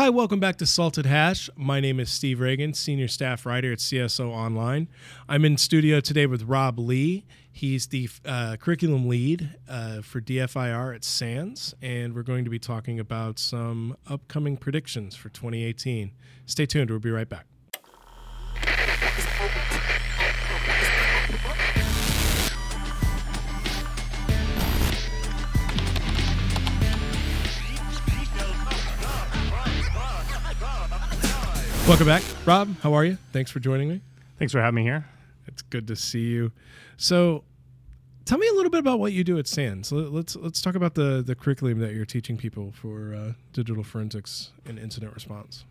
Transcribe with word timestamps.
Hi, 0.00 0.08
welcome 0.08 0.40
back 0.40 0.56
to 0.56 0.64
Salted 0.64 1.04
Hash. 1.04 1.50
My 1.56 1.78
name 1.78 2.00
is 2.00 2.10
Steve 2.10 2.38
Ragan, 2.38 2.74
senior 2.74 3.06
staff 3.06 3.44
writer 3.44 3.70
at 3.70 3.80
CSO 3.80 4.30
Online. 4.30 4.88
I'm 5.28 5.44
in 5.44 5.58
studio 5.58 6.00
today 6.00 6.24
with 6.24 6.44
Rob 6.44 6.78
Lee. 6.78 7.26
He's 7.52 7.88
the 7.88 8.08
uh, 8.24 8.56
curriculum 8.58 9.08
lead 9.08 9.58
uh, 9.68 10.00
for 10.00 10.22
DFIR 10.22 10.94
at 10.94 11.04
SANS, 11.04 11.74
and 11.82 12.14
we're 12.14 12.22
going 12.22 12.44
to 12.44 12.50
be 12.50 12.58
talking 12.58 12.98
about 12.98 13.38
some 13.38 13.94
upcoming 14.06 14.56
predictions 14.56 15.16
for 15.16 15.28
2018. 15.28 16.12
Stay 16.46 16.64
tuned, 16.64 16.88
we'll 16.88 16.98
be 16.98 17.10
right 17.10 17.28
back. 17.28 17.44
Welcome 31.90 32.06
back, 32.06 32.22
Rob. 32.46 32.76
How 32.82 32.94
are 32.94 33.04
you? 33.04 33.18
Thanks 33.32 33.50
for 33.50 33.58
joining 33.58 33.88
me. 33.88 34.00
Thanks 34.38 34.52
for 34.52 34.60
having 34.60 34.76
me 34.76 34.82
here. 34.84 35.06
It's 35.48 35.60
good 35.60 35.88
to 35.88 35.96
see 35.96 36.20
you. 36.20 36.52
So, 36.96 37.42
tell 38.24 38.38
me 38.38 38.46
a 38.46 38.52
little 38.52 38.70
bit 38.70 38.78
about 38.78 39.00
what 39.00 39.12
you 39.12 39.24
do 39.24 39.40
at 39.40 39.48
SANS. 39.48 39.90
Let's 39.90 40.36
let's 40.36 40.62
talk 40.62 40.76
about 40.76 40.94
the 40.94 41.20
the 41.20 41.34
curriculum 41.34 41.80
that 41.80 41.92
you're 41.92 42.04
teaching 42.04 42.36
people 42.36 42.70
for 42.70 43.12
uh, 43.12 43.32
digital 43.52 43.82
forensics 43.82 44.52
and 44.66 44.78
incident 44.78 45.14
response. 45.14 45.64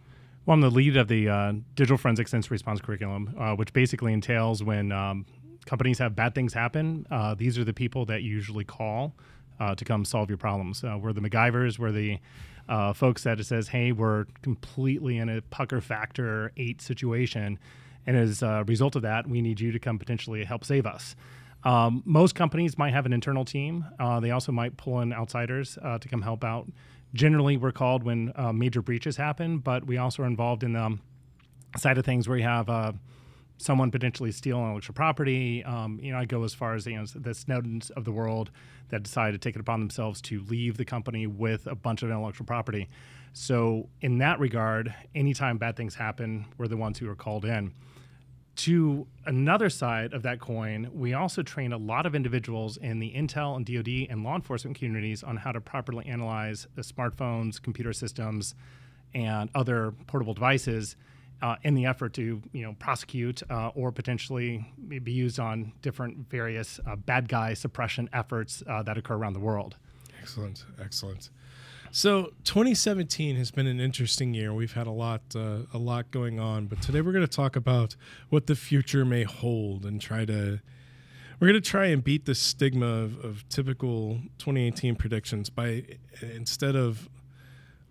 Well, 0.45 0.55
I'm 0.55 0.59
the 0.59 0.69
lead 0.69 0.97
of 0.97 1.07
the 1.07 1.29
uh, 1.29 1.53
digital 1.75 1.97
forensics 1.97 2.33
incident 2.33 2.51
response 2.51 2.81
curriculum, 2.81 3.33
uh, 3.39 3.55
which 3.55 3.71
basically 3.71 4.11
entails 4.11 4.61
when 4.61 4.91
um, 4.91 5.25
companies 5.65 5.99
have 5.99 6.17
bad 6.17 6.35
things 6.35 6.51
happen. 6.51 7.07
Uh, 7.09 7.33
these 7.33 7.57
are 7.57 7.63
the 7.63 7.73
people 7.73 8.03
that 8.07 8.23
you 8.23 8.31
usually 8.31 8.65
call 8.65 9.15
uh, 9.59 9.75
to 9.75 9.85
come 9.85 10.05
solve 10.05 10.29
your 10.29 10.37
problems. 10.37 10.83
Uh, 10.83 10.97
we're 11.01 11.13
the 11.13 11.21
MacGyvers. 11.21 11.79
We're 11.79 11.91
the 11.91 12.19
uh, 12.67 12.93
folks 12.93 13.23
that 13.23 13.39
it 13.39 13.45
says, 13.45 13.67
hey, 13.67 13.91
we're 13.91 14.25
completely 14.41 15.17
in 15.17 15.29
a 15.29 15.41
pucker 15.41 15.81
factor 15.81 16.51
eight 16.57 16.81
situation. 16.81 17.59
And 18.05 18.15
as 18.15 18.41
a 18.41 18.63
result 18.67 18.95
of 18.95 19.01
that, 19.01 19.27
we 19.27 19.41
need 19.41 19.59
you 19.59 19.71
to 19.71 19.79
come 19.79 19.99
potentially 19.99 20.43
help 20.43 20.63
save 20.63 20.85
us. 20.85 21.15
Um, 21.63 22.03
most 22.05 22.35
companies 22.35 22.77
might 22.77 22.93
have 22.93 23.05
an 23.05 23.13
internal 23.13 23.43
team. 23.43 23.85
Uh, 23.99 24.19
they 24.19 24.31
also 24.31 24.51
might 24.51 24.77
pull 24.77 25.01
in 25.01 25.11
outsiders 25.11 25.77
uh, 25.81 25.97
to 25.97 26.07
come 26.07 26.21
help 26.21 26.43
out. 26.43 26.67
Generally, 27.13 27.57
we're 27.57 27.71
called 27.71 28.03
when 28.03 28.31
uh, 28.35 28.53
major 28.53 28.81
breaches 28.81 29.17
happen, 29.17 29.57
but 29.57 29.85
we 29.85 29.97
also 29.97 30.23
are 30.23 30.27
involved 30.27 30.63
in 30.63 30.73
the 30.73 30.83
um, 30.83 31.01
side 31.75 31.97
of 31.97 32.05
things 32.05 32.29
where 32.29 32.37
you 32.37 32.43
have 32.43 32.69
someone 33.59 33.91
potentially 33.91 34.31
steal 34.31 34.57
intellectual 34.57 34.95
property. 34.95 35.63
Um, 35.65 35.99
you 36.01 36.11
know, 36.11 36.17
I 36.17 36.25
go 36.25 36.43
as 36.43 36.53
far 36.53 36.75
as 36.75 36.85
you 36.87 36.95
know, 36.95 37.05
the 37.05 37.31
Snowdens 37.31 37.91
of 37.91 38.05
the 38.05 38.11
world 38.11 38.51
that 38.87 39.03
decide 39.03 39.31
to 39.31 39.37
take 39.37 39.55
it 39.55 39.59
upon 39.59 39.81
themselves 39.81 40.21
to 40.21 40.41
leave 40.45 40.77
the 40.77 40.85
company 40.85 41.27
with 41.27 41.67
a 41.67 41.75
bunch 41.75 42.01
of 42.01 42.09
intellectual 42.09 42.47
property. 42.47 42.87
So, 43.33 43.89
in 44.01 44.17
that 44.19 44.39
regard, 44.39 44.93
anytime 45.13 45.57
bad 45.57 45.75
things 45.75 45.95
happen, 45.95 46.45
we're 46.57 46.67
the 46.67 46.77
ones 46.77 46.97
who 46.97 47.07
are 47.09 47.15
called 47.15 47.45
in. 47.45 47.73
To 48.55 49.07
another 49.25 49.69
side 49.69 50.13
of 50.13 50.23
that 50.23 50.39
coin, 50.39 50.89
we 50.93 51.13
also 51.13 51.43
train 51.43 51.71
a 51.71 51.77
lot 51.77 52.05
of 52.05 52.15
individuals 52.15 52.75
in 52.77 52.99
the 52.99 53.13
Intel 53.13 53.55
and 53.55 53.65
DoD 53.65 54.07
and 54.09 54.23
law 54.23 54.35
enforcement 54.35 54.77
communities 54.77 55.21
on 55.23 55.37
how 55.37 55.51
to 55.51 55.61
properly 55.61 56.05
analyze 56.07 56.67
the 56.75 56.81
smartphones, 56.81 57.61
computer 57.61 57.93
systems, 57.93 58.55
and 59.13 59.49
other 59.53 59.93
portable 60.07 60.33
devices 60.33 60.95
uh, 61.41 61.55
in 61.63 61.73
the 61.73 61.85
effort 61.85 62.13
to 62.13 62.41
you 62.51 62.63
know 62.63 62.75
prosecute 62.79 63.41
uh, 63.49 63.69
or 63.69 63.91
potentially 63.91 64.65
be 64.87 65.11
used 65.11 65.39
on 65.39 65.71
different 65.81 66.29
various 66.29 66.79
uh, 66.87 66.95
bad 66.95 67.27
guy 67.27 67.53
suppression 67.53 68.09
efforts 68.13 68.63
uh, 68.67 68.83
that 68.83 68.97
occur 68.97 69.15
around 69.15 69.33
the 69.33 69.39
world. 69.39 69.77
Excellent, 70.21 70.65
excellent. 70.81 71.29
So 71.91 72.33
2017 72.43 73.35
has 73.37 73.49
been 73.49 73.65
an 73.65 73.79
interesting 73.79 74.33
year. 74.35 74.53
We've 74.53 74.73
had 74.73 74.85
a 74.85 74.91
lot, 74.91 75.21
uh, 75.35 75.59
a 75.73 75.79
lot 75.79 76.11
going 76.11 76.39
on, 76.39 76.67
but 76.67 76.81
today 76.83 77.01
we're 77.01 77.13
going 77.13 77.25
to 77.25 77.35
talk 77.35 77.55
about 77.55 77.95
what 78.29 78.45
the 78.45 78.55
future 78.55 79.05
may 79.05 79.23
hold 79.23 79.85
and 79.85 79.99
try 79.99 80.25
to. 80.25 80.59
We're 81.39 81.47
going 81.47 81.61
to 81.61 81.67
try 81.69 81.85
and 81.85 82.03
beat 82.03 82.25
the 82.25 82.35
stigma 82.35 82.85
of, 82.85 83.23
of 83.23 83.47
typical 83.49 84.19
2018 84.39 84.97
predictions 84.97 85.49
by 85.49 85.85
instead 86.21 86.75
of 86.75 87.09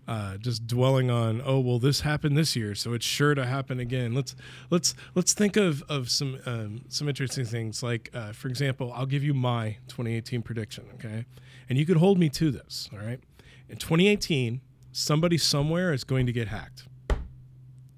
uh, 0.09 0.37
just 0.37 0.65
dwelling 0.65 1.11
on 1.11 1.39
oh 1.45 1.59
well 1.59 1.77
this 1.77 2.01
happened 2.01 2.35
this 2.35 2.55
year 2.55 2.73
so 2.73 2.93
it's 2.93 3.05
sure 3.05 3.35
to 3.35 3.45
happen 3.45 3.79
again. 3.79 4.15
Let's 4.15 4.35
let's 4.71 4.95
let's 5.13 5.33
think 5.33 5.55
of 5.55 5.83
of 5.83 6.09
some 6.09 6.39
um, 6.47 6.81
some 6.89 7.07
interesting 7.07 7.45
things 7.45 7.83
like 7.83 8.09
uh, 8.15 8.31
for 8.33 8.47
example 8.47 8.91
i'll 8.95 9.05
give 9.05 9.23
you 9.23 9.35
my 9.35 9.77
2018 9.87 10.41
prediction 10.41 10.85
okay? 10.95 11.25
And 11.69 11.77
you 11.77 11.85
could 11.85 11.97
hold 11.97 12.17
me 12.17 12.27
to 12.29 12.49
this 12.49 12.89
all 12.91 12.97
right? 12.97 13.19
In 13.69 13.77
2018 13.77 14.61
somebody 14.91 15.37
somewhere 15.37 15.93
is 15.93 16.03
going 16.03 16.25
to 16.25 16.33
get 16.33 16.47
hacked. 16.47 16.87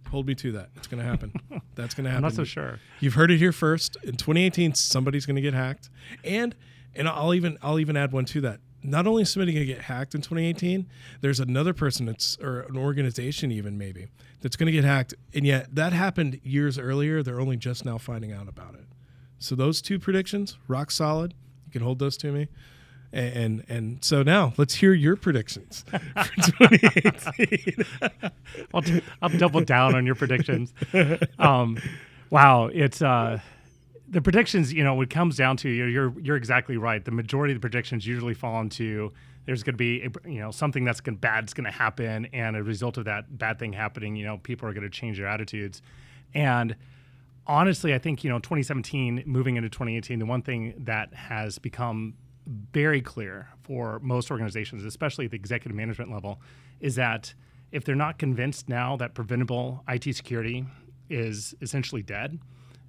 Hold 0.10 0.28
me 0.28 0.36
to 0.36 0.52
that. 0.52 0.72
It's 0.76 0.88
going 0.88 1.02
to 1.02 1.10
happen. 1.10 1.32
That's 1.76 1.94
going 1.94 2.04
to 2.04 2.10
happen. 2.10 2.26
i'm 2.26 2.32
not 2.32 2.36
so 2.36 2.44
sure. 2.44 2.80
You've 3.00 3.14
heard 3.14 3.32
it 3.32 3.38
here 3.38 3.54
first. 3.54 3.96
In 4.04 4.18
2018 4.18 4.74
somebody's 4.74 5.26
going 5.26 5.38
to 5.38 5.42
get 5.42 5.54
hacked. 5.54 5.90
And 6.26 6.56
and 6.94 7.08
i'll 7.08 7.34
even 7.34 7.58
i'll 7.62 7.80
even 7.80 7.96
add 7.96 8.12
one 8.12 8.26
to 8.26 8.42
that 8.42 8.60
not 8.84 9.08
only 9.08 9.24
is 9.24 9.32
somebody 9.32 9.54
going 9.54 9.66
to 9.66 9.74
get 9.74 9.84
hacked 9.84 10.16
in 10.16 10.22
2018, 10.22 10.88
there's 11.22 11.40
another 11.40 11.74
person 11.74 12.06
that's, 12.06 12.38
or 12.42 12.62
an 12.62 12.78
organization 12.78 13.52
even 13.52 13.78
maybe, 13.78 14.08
that's 14.42 14.56
going 14.56 14.68
to 14.68 14.72
get 14.72 14.84
hacked. 14.84 15.14
And 15.34 15.46
yet 15.46 15.76
that 15.76 15.94
happened 15.94 16.40
years 16.44 16.80
earlier. 16.80 17.22
They're 17.24 17.40
only 17.40 17.58
just 17.58 17.86
now 17.86 17.98
finding 17.98 18.32
out 18.32 18.48
about 18.48 18.74
it. 18.76 18.86
So 19.40 19.56
those 19.56 19.82
two 19.82 20.00
predictions, 20.00 20.58
rock 20.68 20.92
solid. 20.92 21.34
You 21.66 21.72
can 21.72 21.82
hold 21.82 22.00
those 22.00 22.18
to 22.18 22.32
me. 22.32 22.48
And, 23.14 23.36
and, 23.36 23.66
and 23.68 24.06
so 24.06 24.24
now 24.24 24.54
let's 24.58 24.76
hear 24.76 24.94
your 24.94 25.16
predictions 25.16 25.84
for 25.90 26.42
2018. 26.60 27.86
I'll, 29.22 29.30
double 29.30 29.62
down 29.62 29.96
on 29.96 30.06
your 30.06 30.16
predictions. 30.16 30.74
Um, 31.38 31.78
wow, 32.30 32.68
it's 32.68 33.02
uh, 33.02 33.40
the 34.12 34.22
predictions, 34.22 34.74
you 34.74 34.84
know, 34.84 35.00
it 35.02 35.10
comes 35.10 35.38
down 35.38 35.56
to 35.58 35.70
you're, 35.70 35.88
you're 35.88 36.20
you're 36.20 36.36
exactly 36.36 36.76
right. 36.76 37.04
The 37.04 37.12
majority 37.12 37.54
of 37.54 37.62
the 37.62 37.62
predictions 37.62 38.06
usually 38.06 38.34
fall 38.34 38.60
into 38.60 39.14
there's 39.46 39.64
going 39.64 39.74
to 39.74 39.78
be 39.78 40.08
you 40.26 40.40
know 40.40 40.52
something 40.52 40.84
that's 40.84 41.00
going 41.00 41.16
bad's 41.16 41.54
going 41.54 41.66
to 41.66 41.72
happen, 41.72 42.26
and 42.34 42.58
a 42.58 42.64
result 42.64 42.98
of 42.98 43.06
that 43.06 43.38
bad 43.38 43.58
thing 43.58 43.72
happening, 43.72 44.18
you 44.18 44.26
know, 44.26 44.38
people 44.38 44.68
are 44.68 44.74
going 44.74 44.84
to 44.84 44.90
change 44.90 45.18
their 45.18 45.28
attitudes. 45.28 45.82
And 46.34 46.76
honestly, 47.48 47.94
I 47.94 48.00
think 48.00 48.24
you 48.24 48.30
know 48.30 48.40
2017 48.40 49.24
moving 49.26 49.56
into 49.56 49.70
2018, 49.70 50.20
the 50.20 50.26
one 50.26 50.42
thing 50.42 50.74
that 50.80 51.14
has 51.14 51.58
become 51.58 52.16
very 52.74 53.02
clear 53.02 53.48
for 53.64 54.00
most 54.00 54.30
organizations, 54.30 54.84
especially 54.84 55.26
at 55.26 55.32
the 55.32 55.38
executive 55.38 55.76
management 55.76 56.12
level, 56.12 56.42
is 56.82 56.96
that 56.96 57.34
if 57.72 57.86
they're 57.86 57.96
not 57.96 58.20
convinced 58.20 58.68
now 58.68 58.98
that 58.98 59.14
preventable 59.14 59.86
IT 59.88 60.04
security 60.16 60.66
is 61.10 61.56
essentially 61.62 62.02
dead, 62.02 62.40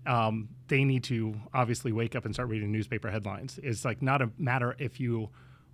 um, 0.06 0.48
they 0.68 0.84
need 0.84 1.04
to 1.04 1.34
obviously 1.54 1.92
wake 1.92 2.16
up 2.16 2.24
and 2.24 2.34
start 2.34 2.48
reading 2.48 2.72
newspaper 2.72 3.10
headlines. 3.10 3.58
It's 3.62 3.84
like 3.84 4.02
not 4.02 4.22
a 4.22 4.30
matter 4.38 4.74
if 4.78 4.98
you 4.98 5.30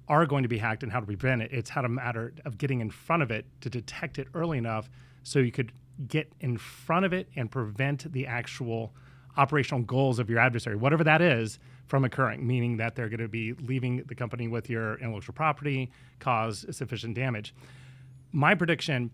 are 0.08 0.26
going 0.26 0.42
to 0.42 0.48
be 0.48 0.58
hacked 0.58 0.82
and 0.82 0.90
how 0.90 1.00
to 1.00 1.06
prevent 1.06 1.42
it. 1.42 1.52
It's 1.52 1.70
how 1.70 1.82
to 1.82 1.88
matter 1.88 2.32
of 2.44 2.58
getting 2.58 2.80
in 2.80 2.90
front 2.90 3.22
of 3.22 3.30
it 3.30 3.46
to 3.60 3.70
detect 3.70 4.18
it 4.18 4.28
early 4.34 4.58
enough 4.58 4.88
so 5.22 5.38
you 5.38 5.52
could 5.52 5.72
get 6.06 6.32
in 6.40 6.56
front 6.56 7.04
of 7.04 7.12
it 7.12 7.28
and 7.36 7.50
prevent 7.50 8.10
the 8.12 8.26
actual 8.26 8.94
operational 9.36 9.82
goals 9.82 10.18
of 10.18 10.28
your 10.30 10.38
adversary, 10.38 10.76
whatever 10.76 11.04
that 11.04 11.20
is, 11.20 11.58
from 11.86 12.04
occurring, 12.04 12.46
meaning 12.46 12.76
that 12.76 12.94
they're 12.94 13.08
going 13.08 13.20
to 13.20 13.28
be 13.28 13.52
leaving 13.54 14.02
the 14.06 14.14
company 14.14 14.48
with 14.48 14.68
your 14.68 14.98
intellectual 14.98 15.34
property, 15.34 15.90
cause 16.18 16.66
sufficient 16.70 17.14
damage. 17.14 17.54
My 18.32 18.54
prediction 18.54 19.10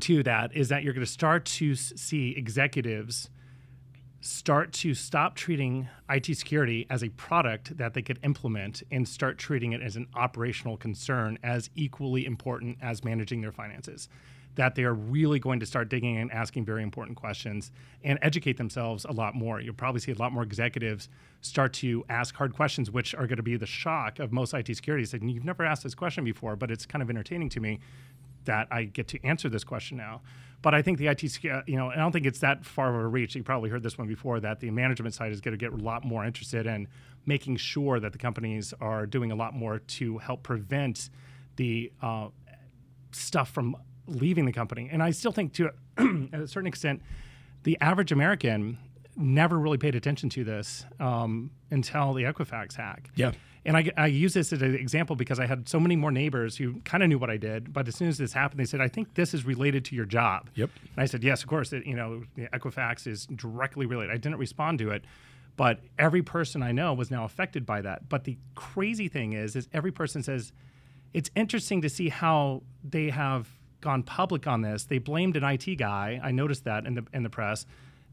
to 0.00 0.22
that 0.22 0.56
is 0.56 0.68
that 0.70 0.82
you're 0.82 0.94
going 0.94 1.04
to 1.04 1.10
start 1.10 1.44
to 1.44 1.74
see 1.74 2.34
executives 2.36 3.28
start 4.24 4.72
to 4.72 4.94
stop 4.94 5.34
treating 5.34 5.86
IT 6.08 6.24
security 6.24 6.86
as 6.88 7.04
a 7.04 7.10
product 7.10 7.76
that 7.76 7.92
they 7.92 8.00
could 8.00 8.18
implement 8.22 8.82
and 8.90 9.06
start 9.06 9.36
treating 9.36 9.72
it 9.72 9.82
as 9.82 9.96
an 9.96 10.06
operational 10.14 10.78
concern 10.78 11.38
as 11.42 11.68
equally 11.74 12.24
important 12.24 12.78
as 12.80 13.04
managing 13.04 13.42
their 13.42 13.52
finances. 13.52 14.08
That 14.54 14.76
they 14.76 14.84
are 14.84 14.94
really 14.94 15.40
going 15.40 15.60
to 15.60 15.66
start 15.66 15.90
digging 15.90 16.16
and 16.16 16.32
asking 16.32 16.64
very 16.64 16.82
important 16.82 17.18
questions 17.18 17.70
and 18.02 18.18
educate 18.22 18.56
themselves 18.56 19.04
a 19.04 19.12
lot 19.12 19.34
more. 19.34 19.60
You'll 19.60 19.74
probably 19.74 20.00
see 20.00 20.12
a 20.12 20.16
lot 20.16 20.32
more 20.32 20.42
executives 20.42 21.10
start 21.42 21.74
to 21.74 22.02
ask 22.08 22.34
hard 22.34 22.54
questions, 22.54 22.90
which 22.90 23.14
are 23.14 23.26
going 23.26 23.36
to 23.36 23.42
be 23.42 23.58
the 23.58 23.66
shock 23.66 24.20
of 24.20 24.32
most 24.32 24.54
IT 24.54 24.68
security. 24.74 25.04
Saying, 25.04 25.28
You've 25.28 25.44
never 25.44 25.66
asked 25.66 25.82
this 25.82 25.94
question 25.94 26.24
before, 26.24 26.56
but 26.56 26.70
it's 26.70 26.86
kind 26.86 27.02
of 27.02 27.10
entertaining 27.10 27.50
to 27.50 27.60
me 27.60 27.78
that 28.46 28.68
I 28.70 28.84
get 28.84 29.08
to 29.08 29.22
answer 29.22 29.50
this 29.50 29.64
question 29.64 29.98
now. 29.98 30.22
But 30.64 30.74
I 30.74 30.80
think 30.80 30.96
the 30.96 31.08
IT, 31.08 31.22
you 31.44 31.76
know, 31.76 31.90
I 31.90 31.96
don't 31.96 32.10
think 32.10 32.24
it's 32.24 32.38
that 32.38 32.64
far 32.64 32.88
of 32.88 32.94
a 32.94 33.06
reach. 33.06 33.34
You 33.34 33.42
probably 33.42 33.68
heard 33.68 33.82
this 33.82 33.98
one 33.98 34.08
before 34.08 34.40
that 34.40 34.60
the 34.60 34.70
management 34.70 35.14
side 35.14 35.30
is 35.30 35.42
going 35.42 35.52
to 35.52 35.58
get 35.58 35.74
a 35.74 35.76
lot 35.76 36.06
more 36.06 36.24
interested 36.24 36.66
in 36.66 36.88
making 37.26 37.58
sure 37.58 38.00
that 38.00 38.12
the 38.12 38.18
companies 38.18 38.72
are 38.80 39.04
doing 39.04 39.30
a 39.30 39.34
lot 39.34 39.52
more 39.52 39.80
to 39.80 40.16
help 40.16 40.42
prevent 40.42 41.10
the 41.56 41.92
uh, 42.00 42.28
stuff 43.12 43.50
from 43.50 43.76
leaving 44.06 44.46
the 44.46 44.52
company. 44.52 44.88
And 44.90 45.02
I 45.02 45.10
still 45.10 45.32
think, 45.32 45.52
to 45.52 45.70
a 46.32 46.46
certain 46.46 46.66
extent, 46.66 47.02
the 47.64 47.76
average 47.82 48.10
American 48.10 48.78
never 49.16 49.58
really 49.58 49.78
paid 49.78 49.94
attention 49.94 50.28
to 50.30 50.44
this 50.44 50.84
um, 51.00 51.50
until 51.70 52.12
the 52.12 52.24
Equifax 52.24 52.74
hack. 52.74 53.10
Yeah. 53.14 53.32
And 53.66 53.76
I, 53.76 53.90
I 53.96 54.06
use 54.06 54.34
this 54.34 54.52
as 54.52 54.60
an 54.60 54.74
example 54.74 55.16
because 55.16 55.40
I 55.40 55.46
had 55.46 55.68
so 55.68 55.80
many 55.80 55.96
more 55.96 56.10
neighbors 56.10 56.56
who 56.56 56.80
kind 56.80 57.02
of 57.02 57.08
knew 57.08 57.18
what 57.18 57.30
I 57.30 57.38
did, 57.38 57.72
but 57.72 57.88
as 57.88 57.96
soon 57.96 58.08
as 58.08 58.18
this 58.18 58.32
happened, 58.32 58.60
they 58.60 58.66
said, 58.66 58.80
"I 58.80 58.88
think 58.88 59.14
this 59.14 59.32
is 59.32 59.46
related 59.46 59.86
to 59.86 59.96
your 59.96 60.04
job." 60.04 60.50
Yep. 60.54 60.70
And 60.82 61.02
I 61.02 61.06
said, 61.06 61.24
"Yes, 61.24 61.42
of 61.42 61.48
course. 61.48 61.72
It, 61.72 61.86
you 61.86 61.96
know, 61.96 62.24
Equifax 62.36 63.06
is 63.06 63.26
directly 63.26 63.86
related." 63.86 64.12
I 64.12 64.18
didn't 64.18 64.36
respond 64.36 64.80
to 64.80 64.90
it, 64.90 65.04
but 65.56 65.80
every 65.98 66.22
person 66.22 66.62
I 66.62 66.72
know 66.72 66.92
was 66.92 67.10
now 67.10 67.24
affected 67.24 67.64
by 67.64 67.80
that. 67.82 68.08
But 68.08 68.24
the 68.24 68.36
crazy 68.54 69.08
thing 69.08 69.32
is, 69.32 69.56
is 69.56 69.66
every 69.72 69.92
person 69.92 70.22
says, 70.22 70.52
"It's 71.14 71.30
interesting 71.34 71.80
to 71.82 71.88
see 71.88 72.10
how 72.10 72.64
they 72.82 73.08
have 73.08 73.48
gone 73.80 74.02
public 74.02 74.46
on 74.46 74.60
this." 74.60 74.84
They 74.84 74.98
blamed 74.98 75.38
an 75.38 75.44
IT 75.44 75.76
guy. 75.76 76.20
I 76.22 76.32
noticed 76.32 76.64
that 76.64 76.84
in 76.84 76.96
the 76.96 77.06
in 77.14 77.22
the 77.22 77.30
press. 77.30 77.64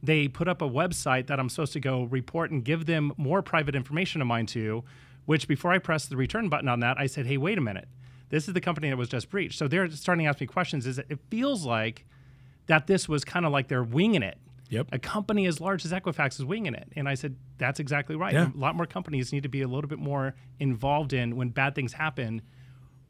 They 0.03 0.27
put 0.27 0.48
up 0.48 0.62
a 0.62 0.69
website 0.69 1.27
that 1.27 1.39
I'm 1.39 1.50
supposed 1.50 1.74
to 1.74 1.80
go 1.80 2.03
report 2.03 2.51
and 2.51 2.63
give 2.63 2.86
them 2.86 3.13
more 3.18 3.42
private 3.42 3.75
information 3.75 4.21
of 4.21 4.27
mine 4.27 4.48
to 4.48 4.83
which 5.25 5.48
before 5.48 5.71
I 5.71 5.77
pressed 5.77 6.09
the 6.09 6.18
return 6.18 6.50
button 6.50 6.68
on 6.68 6.80
that, 6.81 7.00
I 7.00 7.07
said, 7.07 7.25
hey, 7.25 7.38
wait 7.38 7.57
a 7.57 7.62
minute. 7.62 7.88
This 8.30 8.48
is 8.48 8.53
the 8.53 8.62
company 8.62 8.89
that 8.89 8.98
was 8.98 9.09
just 9.09 9.30
breached. 9.30 9.57
So 9.57 9.68
they're 9.68 9.89
starting 9.92 10.25
to 10.25 10.30
ask 10.30 10.39
me 10.39 10.48
questions. 10.48 10.88
Is 10.88 10.98
it 10.98 11.19
feels 11.30 11.65
like 11.65 12.06
that 12.68 12.88
this 12.88 13.09
was 13.09 13.24
kind 13.24 13.45
of 13.45 13.51
like 13.51 13.68
they're 13.68 13.83
winging 13.83 14.24
it. 14.24 14.38
Yep. 14.69 14.88
A 14.94 15.00
company 15.00 15.48
as 15.48 15.59
large 15.59 15.83
as 15.83 15.92
Equifax 15.92 16.39
is 16.39 16.45
winging 16.45 16.74
it. 16.74 16.88
And 16.95 17.09
I 17.09 17.15
said, 17.15 17.36
that's 17.57 17.81
exactly 17.81 18.15
right. 18.15 18.33
Yeah. 18.33 18.50
A 18.56 18.57
lot 18.57 18.75
more 18.75 18.86
companies 18.86 19.33
need 19.33 19.44
to 19.44 19.50
be 19.50 19.62
a 19.62 19.68
little 19.68 19.89
bit 19.89 20.00
more 20.00 20.33
involved 20.59 21.12
in 21.12 21.36
when 21.36 21.50
bad 21.50 21.75
things 21.75 21.94
happen. 21.94 22.42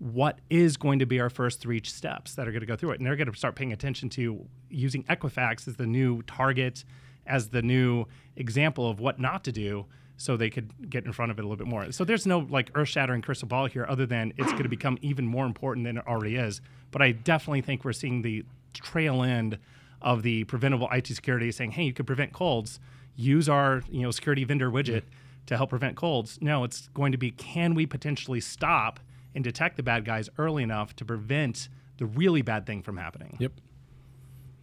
What 0.01 0.39
is 0.49 0.77
going 0.77 0.97
to 0.97 1.05
be 1.05 1.19
our 1.19 1.29
first 1.29 1.59
three 1.59 1.79
steps 1.83 2.33
that 2.33 2.47
are 2.47 2.51
going 2.51 2.61
to 2.61 2.65
go 2.65 2.75
through 2.75 2.91
it? 2.91 2.99
And 2.99 3.05
they're 3.05 3.15
going 3.15 3.31
to 3.31 3.37
start 3.37 3.53
paying 3.53 3.71
attention 3.71 4.09
to 4.09 4.47
using 4.67 5.03
Equifax 5.03 5.67
as 5.67 5.75
the 5.75 5.85
new 5.85 6.23
target, 6.23 6.83
as 7.27 7.49
the 7.49 7.61
new 7.61 8.05
example 8.35 8.89
of 8.89 8.99
what 8.99 9.19
not 9.19 9.43
to 9.43 9.51
do 9.51 9.85
so 10.17 10.35
they 10.35 10.49
could 10.49 10.89
get 10.89 11.05
in 11.05 11.13
front 11.13 11.31
of 11.31 11.37
it 11.37 11.43
a 11.43 11.47
little 11.47 11.63
bit 11.63 11.67
more. 11.67 11.91
So 11.91 12.03
there's 12.03 12.25
no 12.25 12.39
like 12.39 12.71
earth-shattering 12.73 13.21
crystal 13.21 13.47
ball 13.47 13.67
here, 13.67 13.85
other 13.87 14.07
than 14.07 14.33
it's 14.37 14.51
going 14.51 14.63
to 14.63 14.69
become 14.69 14.97
even 15.03 15.27
more 15.27 15.45
important 15.45 15.85
than 15.85 15.97
it 15.97 16.07
already 16.07 16.35
is. 16.35 16.61
But 16.89 17.03
I 17.03 17.11
definitely 17.11 17.61
think 17.61 17.85
we're 17.85 17.93
seeing 17.93 18.23
the 18.23 18.43
trail 18.73 19.21
end 19.21 19.59
of 20.01 20.23
the 20.23 20.45
preventable 20.45 20.89
IT 20.91 21.07
security, 21.07 21.51
saying, 21.51 21.71
"Hey, 21.71 21.83
you 21.83 21.93
could 21.93 22.07
prevent 22.07 22.33
colds. 22.33 22.79
Use 23.15 23.47
our 23.47 23.83
you 23.91 24.01
know 24.01 24.09
security 24.09 24.45
vendor 24.45 24.71
widget 24.71 25.03
to 25.45 25.57
help 25.57 25.69
prevent 25.69 25.95
colds." 25.95 26.39
No, 26.41 26.63
it's 26.63 26.87
going 26.95 27.11
to 27.11 27.19
be, 27.19 27.29
can 27.29 27.75
we 27.75 27.85
potentially 27.85 28.41
stop 28.41 28.99
and 29.33 29.43
detect 29.43 29.77
the 29.77 29.83
bad 29.83 30.05
guys 30.05 30.29
early 30.37 30.63
enough 30.63 30.95
to 30.97 31.05
prevent 31.05 31.69
the 31.97 32.05
really 32.05 32.41
bad 32.41 32.65
thing 32.65 32.81
from 32.81 32.97
happening? 32.97 33.37
Yep. 33.39 33.53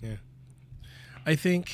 Yeah. 0.02 0.16
I 1.26 1.34
think 1.34 1.72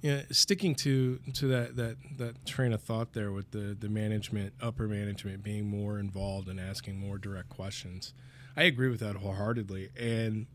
yeah, 0.00 0.22
sticking 0.30 0.74
to 0.76 1.18
to 1.34 1.48
that 1.48 1.76
that 1.76 1.96
that 2.18 2.46
train 2.46 2.72
of 2.72 2.82
thought 2.82 3.14
there 3.14 3.32
with 3.32 3.50
the 3.50 3.76
the 3.78 3.88
management, 3.88 4.54
upper 4.60 4.86
management 4.86 5.42
being 5.42 5.68
more 5.68 5.98
involved 5.98 6.48
and 6.48 6.60
asking 6.60 6.98
more 6.98 7.18
direct 7.18 7.48
questions. 7.48 8.14
I 8.56 8.64
agree 8.64 8.88
with 8.88 9.00
that 9.00 9.16
wholeheartedly, 9.16 9.90
and 9.98 10.46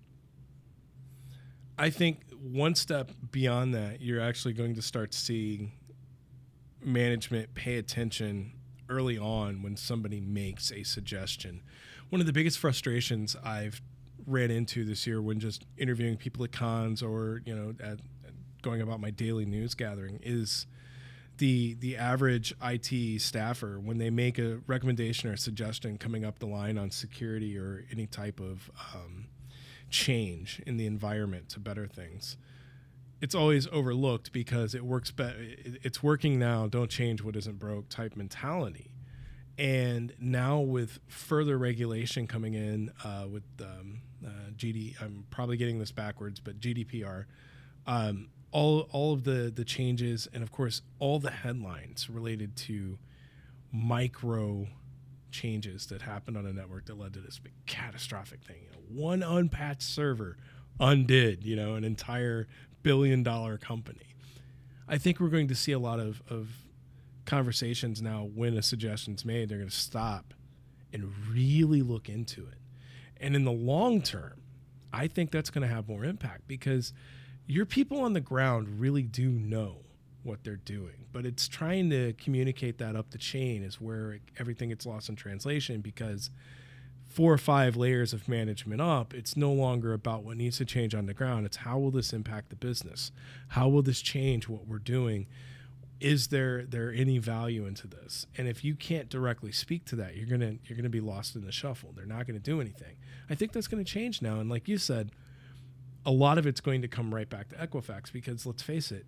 I 1.78 1.90
think 1.90 2.22
one 2.32 2.76
step 2.76 3.12
beyond 3.32 3.74
that, 3.74 4.02
you're 4.02 4.22
actually 4.22 4.54
going 4.54 4.76
to 4.76 4.82
start 4.82 5.14
seeing 5.14 5.74
management 6.82 7.54
pay 7.54 7.78
attention 7.78 8.54
early 8.94 9.18
on 9.18 9.62
when 9.64 9.76
somebody 9.76 10.22
makes 10.22 10.72
a 10.72 10.84
suggestion. 10.84 11.62
One 12.10 12.22
of 12.22 12.28
the 12.28 12.34
biggest 12.34 12.60
frustrations 12.60 13.36
I've 13.44 13.82
ran 14.26 14.52
into 14.52 14.86
this 14.86 15.06
year 15.06 15.22
when 15.22 15.40
just 15.40 15.66
interviewing 15.78 16.18
people 16.18 16.44
at 16.44 16.52
cons 16.52 17.02
or 17.02 17.42
you 17.46 17.56
know 17.56 17.74
at 17.84 18.00
going 18.62 18.82
about 18.82 19.00
my 19.00 19.10
daily 19.10 19.46
news 19.46 19.74
gathering 19.74 20.20
is 20.24 20.66
the 21.38 21.74
the 21.76 21.98
average 21.98 22.54
IT 22.64 23.22
staffer 23.22 23.80
when 23.80 23.98
they 23.98 24.10
make 24.10 24.38
a 24.40 24.60
recommendation 24.68 25.30
or 25.30 25.34
a 25.34 25.38
suggestion 25.38 25.98
coming 25.98 26.24
up 26.24 26.40
the 26.40 26.46
line 26.46 26.78
on 26.78 26.92
security 26.92 27.58
or 27.58 27.86
any 27.92 28.06
type 28.06 28.40
of 28.40 28.72
um, 28.94 29.26
change 29.90 30.62
in 30.66 30.78
the 30.78 30.86
environment 30.86 31.50
to 31.50 31.60
better 31.60 31.88
things. 31.88 32.38
It's 33.24 33.34
always 33.34 33.68
overlooked 33.72 34.34
because 34.34 34.76
it 34.76 34.84
works. 34.84 35.10
Be- 35.10 35.80
it's 35.82 36.04
working 36.04 36.38
now. 36.38 36.68
Don't 36.68 36.90
change 36.90 37.22
what 37.24 37.38
isn't 37.38 37.58
broke. 37.58 37.88
Type 37.88 38.18
mentality, 38.18 38.92
and 39.58 40.14
now 40.20 40.60
with 40.60 41.00
further 41.08 41.58
regulation 41.58 42.28
coming 42.28 42.54
in 42.54 42.92
uh, 43.02 43.28
with 43.32 43.44
um, 43.62 44.02
uh, 44.26 44.52
GD, 44.58 45.02
I'm 45.02 45.24
probably 45.30 45.56
getting 45.56 45.80
this 45.80 45.94
backwards, 45.94 46.42
but 46.42 46.60
GDPR, 46.60 47.24
um, 47.88 48.28
all 48.52 48.90
all 48.92 49.14
of 49.14 49.24
the 49.24 49.50
the 49.56 49.64
changes, 49.64 50.28
and 50.34 50.44
of 50.44 50.52
course 50.52 50.82
all 51.00 51.18
the 51.18 51.32
headlines 51.32 52.10
related 52.10 52.58
to 52.58 53.00
micro 53.72 54.68
changes 55.32 55.86
that 55.86 56.02
happened 56.02 56.36
on 56.36 56.46
a 56.46 56.52
network 56.52 56.88
that 56.88 57.00
led 57.00 57.14
to 57.14 57.22
this 57.22 57.40
big 57.40 57.54
catastrophic 57.68 58.44
thing. 58.44 58.58
You 58.64 58.72
know, 58.72 59.02
one 59.02 59.24
unpatched 59.24 59.84
server 59.84 60.36
undid, 60.78 61.46
you 61.46 61.56
know, 61.56 61.76
an 61.76 61.86
entire 61.86 62.48
billion 62.84 63.24
dollar 63.24 63.58
company. 63.58 64.16
I 64.88 64.98
think 64.98 65.20
we're 65.20 65.30
going 65.30 65.48
to 65.48 65.56
see 65.56 65.72
a 65.72 65.80
lot 65.80 66.00
of, 66.00 66.22
of 66.30 66.50
conversations 67.26 68.02
now 68.02 68.30
when 68.34 68.58
a 68.58 68.62
suggestion's 68.62 69.26
made, 69.26 69.50
they're 69.50 69.58
going 69.58 69.70
to 69.70 69.76
stop 69.76 70.34
and 70.92 71.12
really 71.32 71.82
look 71.82 72.10
into 72.10 72.42
it. 72.42 72.58
And 73.20 73.36
in 73.36 73.46
the 73.46 73.52
long 73.52 74.02
term, 74.02 74.42
I 74.92 75.08
think 75.08 75.32
that's 75.32 75.50
going 75.50 75.68
to 75.68 75.74
have 75.74 75.88
more 75.88 76.04
impact 76.04 76.48
because 76.48 76.94
your 77.48 77.66
people 77.66 78.02
on 78.02 78.14
the 78.14 78.22
ground 78.22 78.80
really 78.80 79.04
do 79.04 79.30
know 79.30 79.78
what 80.24 80.44
they're 80.44 80.56
doing, 80.56 81.06
but 81.12 81.26
it's 81.26 81.48
trying 81.48 81.90
to 81.90 82.14
communicate 82.14 82.78
that 82.78 82.96
up 82.96 83.10
the 83.12 83.18
chain 83.18 83.64
is 83.64 83.82
where 83.82 84.20
everything 84.40 84.70
gets 84.70 84.86
lost 84.86 85.10
in 85.10 85.16
translation 85.16 85.82
because 85.82 86.30
four 87.14 87.32
or 87.32 87.38
five 87.38 87.76
layers 87.76 88.12
of 88.12 88.28
management 88.28 88.82
up, 88.82 89.14
it's 89.14 89.38
no 89.38 89.54
longer 89.54 89.94
about 89.94 90.24
what 90.24 90.36
needs 90.36 90.58
to 90.58 90.66
change 90.66 90.96
on 90.96 91.06
the 91.06 91.14
ground. 91.14 91.46
It's 91.46 91.58
how 91.58 91.78
will 91.78 91.92
this 91.92 92.12
impact 92.12 92.50
the 92.50 92.56
business? 92.56 93.12
How 93.50 93.70
will 93.70 93.84
this 93.84 94.02
change 94.02 94.50
what 94.50 94.68
we're 94.68 94.80
doing? 94.80 95.28
Is 96.00 96.30
there 96.30 96.66
there 96.66 96.92
any 96.92 97.20
value 97.20 97.68
into 97.68 97.86
this? 97.86 98.26
And 98.36 98.48
if 98.48 98.64
you 98.64 98.74
can't 98.74 99.10
directly 99.10 99.52
speak 99.52 99.86
to 99.86 99.96
that, 99.98 100.16
you're 100.16 100.26
gonna 100.26 100.56
you're 100.66 100.76
gonna 100.76 100.90
be 100.90 101.00
lost 101.00 101.36
in 101.36 101.46
the 101.46 101.52
shuffle. 101.52 101.94
They're 101.96 102.08
not 102.08 102.26
gonna 102.26 102.40
do 102.40 102.60
anything. 102.60 102.96
I 103.30 103.36
think 103.36 103.52
that's 103.52 103.68
gonna 103.68 103.84
change 103.84 104.22
now. 104.22 104.40
And 104.40 104.50
like 104.50 104.68
you 104.68 104.80
said, 104.80 105.12
a 106.04 106.12
lot 106.12 106.40
of 106.40 106.48
it's 106.48 106.62
going 106.62 106.82
to 106.82 106.88
come 106.88 107.14
right 107.14 107.30
back 107.30 107.50
to 107.50 107.56
Equifax 107.56 108.12
because 108.12 108.48
let's 108.48 108.64
face 108.64 108.92
it, 108.92 109.06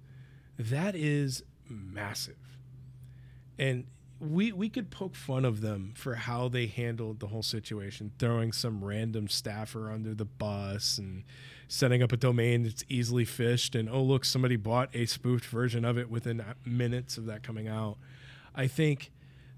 that 0.59 0.95
is 0.95 1.43
massive. 1.67 2.59
And 3.57 3.87
we 4.19 4.51
we 4.51 4.69
could 4.69 4.91
poke 4.91 5.15
fun 5.15 5.43
of 5.43 5.61
them 5.61 5.93
for 5.95 6.15
how 6.15 6.47
they 6.47 6.67
handled 6.67 7.19
the 7.19 7.27
whole 7.27 7.43
situation, 7.43 8.11
throwing 8.17 8.51
some 8.51 8.83
random 8.83 9.27
staffer 9.27 9.91
under 9.91 10.13
the 10.13 10.25
bus 10.25 10.97
and 10.97 11.23
setting 11.67 12.01
up 12.01 12.11
a 12.11 12.17
domain 12.17 12.63
that's 12.63 12.83
easily 12.87 13.25
phished 13.25 13.77
and 13.77 13.89
oh 13.89 14.01
look 14.01 14.23
somebody 14.23 14.55
bought 14.55 14.89
a 14.93 15.05
spoofed 15.05 15.45
version 15.45 15.83
of 15.83 15.97
it 15.97 16.09
within 16.09 16.43
minutes 16.65 17.17
of 17.17 17.25
that 17.25 17.43
coming 17.43 17.67
out. 17.67 17.97
I 18.53 18.67
think 18.67 19.11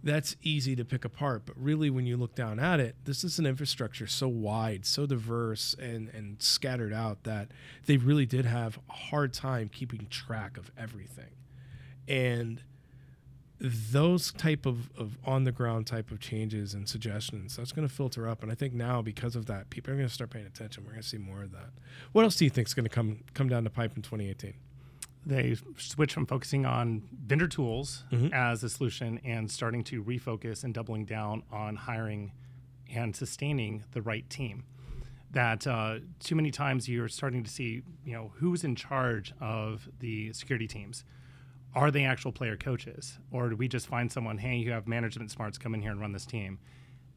that's 0.03 0.35
easy 0.41 0.75
to 0.75 0.85
pick 0.85 1.05
apart, 1.05 1.43
but 1.45 1.55
really 1.57 1.89
when 1.89 2.05
you 2.05 2.17
look 2.17 2.33
down 2.33 2.59
at 2.59 2.79
it, 2.79 2.95
this 3.03 3.23
is 3.23 3.39
an 3.39 3.45
infrastructure 3.45 4.07
so 4.07 4.27
wide, 4.27 4.85
so 4.85 5.05
diverse 5.05 5.75
and 5.79 6.09
and 6.09 6.41
scattered 6.41 6.93
out 6.93 7.23
that 7.25 7.49
they 7.85 7.97
really 7.97 8.25
did 8.25 8.45
have 8.45 8.79
a 8.89 8.93
hard 8.93 9.33
time 9.33 9.69
keeping 9.69 10.07
track 10.09 10.57
of 10.57 10.71
everything. 10.77 11.35
And 12.07 12.63
those 13.59 14.31
type 14.33 14.65
of, 14.65 14.89
of 14.97 15.17
on 15.25 15.43
the 15.43 15.51
ground 15.51 15.87
type 15.87 16.11
of 16.11 16.19
changes 16.19 16.73
and 16.75 16.87
suggestions 16.87 17.55
that's 17.55 17.71
going 17.71 17.87
to 17.87 17.93
filter 17.93 18.27
up 18.27 18.43
and 18.43 18.51
i 18.51 18.55
think 18.55 18.73
now 18.73 19.01
because 19.01 19.35
of 19.35 19.47
that 19.47 19.69
people 19.71 19.91
are 19.91 19.95
going 19.97 20.07
to 20.07 20.13
start 20.13 20.29
paying 20.29 20.45
attention 20.45 20.83
we're 20.83 20.91
going 20.91 21.01
to 21.01 21.07
see 21.07 21.17
more 21.17 21.41
of 21.41 21.51
that 21.51 21.69
what 22.11 22.23
else 22.23 22.35
do 22.35 22.43
you 22.45 22.51
think 22.51 22.67
is 22.67 22.73
going 22.75 22.83
to 22.83 22.89
come 22.89 23.19
come 23.33 23.49
down 23.49 23.63
the 23.63 23.69
pipe 23.69 23.93
in 23.95 24.01
2018 24.03 24.53
they 25.25 25.55
switch 25.77 26.13
from 26.13 26.25
focusing 26.25 26.65
on 26.65 27.01
vendor 27.25 27.47
tools 27.47 28.03
Mhm. 28.11 28.31
as 28.31 28.63
a 28.63 28.69
solution 28.69 29.17
and 29.25 29.49
starting 29.51 29.83
to 29.85 30.01
refocus 30.03 30.63
and 30.63 30.73
doubling 30.73 31.03
down 31.03 31.43
on 31.51 31.75
hiring 31.75 32.31
and 32.89 33.13
sustaining 33.13 33.83
the 33.91 34.01
right 34.01 34.29
team. 34.29 34.63
That 35.31 35.67
uh, 35.67 35.99
too 36.21 36.35
many 36.35 36.49
times 36.51 36.87
you're 36.87 37.09
starting 37.09 37.43
to 37.43 37.49
see, 37.51 37.81
you 38.05 38.13
know, 38.13 38.31
who's 38.35 38.63
in 38.63 38.75
charge 38.77 39.33
of 39.41 39.89
the 39.99 40.31
security 40.31 40.65
teams. 40.67 41.03
Are 41.77 41.91
they 41.91 42.05
actual 42.05 42.31
player 42.31 42.57
coaches, 42.57 43.19
or 43.31 43.49
do 43.49 43.55
we 43.55 43.67
just 43.67 43.85
find 43.85 44.11
someone? 44.11 44.39
Hey, 44.39 44.55
you 44.57 44.71
have 44.71 44.87
management 44.87 45.29
smarts 45.29 45.59
come 45.59 45.75
in 45.75 45.81
here 45.83 45.91
and 45.91 46.01
run 46.01 46.11
this 46.11 46.25
team. 46.25 46.57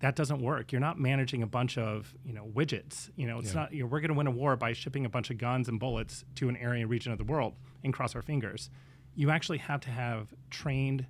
That 0.00 0.16
doesn't 0.16 0.42
work. 0.42 0.70
You're 0.70 0.82
not 0.82 0.98
managing 1.00 1.42
a 1.42 1.46
bunch 1.46 1.78
of 1.78 2.14
you 2.26 2.34
know 2.34 2.44
widgets. 2.44 3.08
You 3.16 3.26
know, 3.26 3.38
it's 3.38 3.54
Yeah. 3.54 3.60
not. 3.62 3.72
You 3.72 3.80
know, 3.80 3.86
we're 3.86 4.00
going 4.00 4.10
to 4.10 4.14
win 4.14 4.26
a 4.26 4.30
war 4.30 4.56
by 4.56 4.74
shipping 4.74 5.06
a 5.06 5.08
bunch 5.08 5.30
of 5.30 5.38
guns 5.38 5.66
and 5.68 5.80
bullets 5.80 6.26
to 6.34 6.50
an 6.50 6.56
area 6.58 6.86
region 6.86 7.10
of 7.10 7.16
the 7.16 7.24
world 7.24 7.54
and 7.82 7.92
cross 7.92 8.14
our 8.14 8.20
fingers. 8.22 8.68
You 9.14 9.30
actually 9.30 9.58
have 9.58 9.80
to 9.80 9.90
have 9.90 10.34
trained 10.50 11.06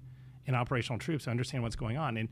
and 0.47 0.55
operational 0.55 0.99
troops 1.01 1.25
to 1.25 1.31
understand 1.31 1.65
what's 1.65 1.77
going 1.77 1.97
on. 1.97 2.17
And 2.17 2.29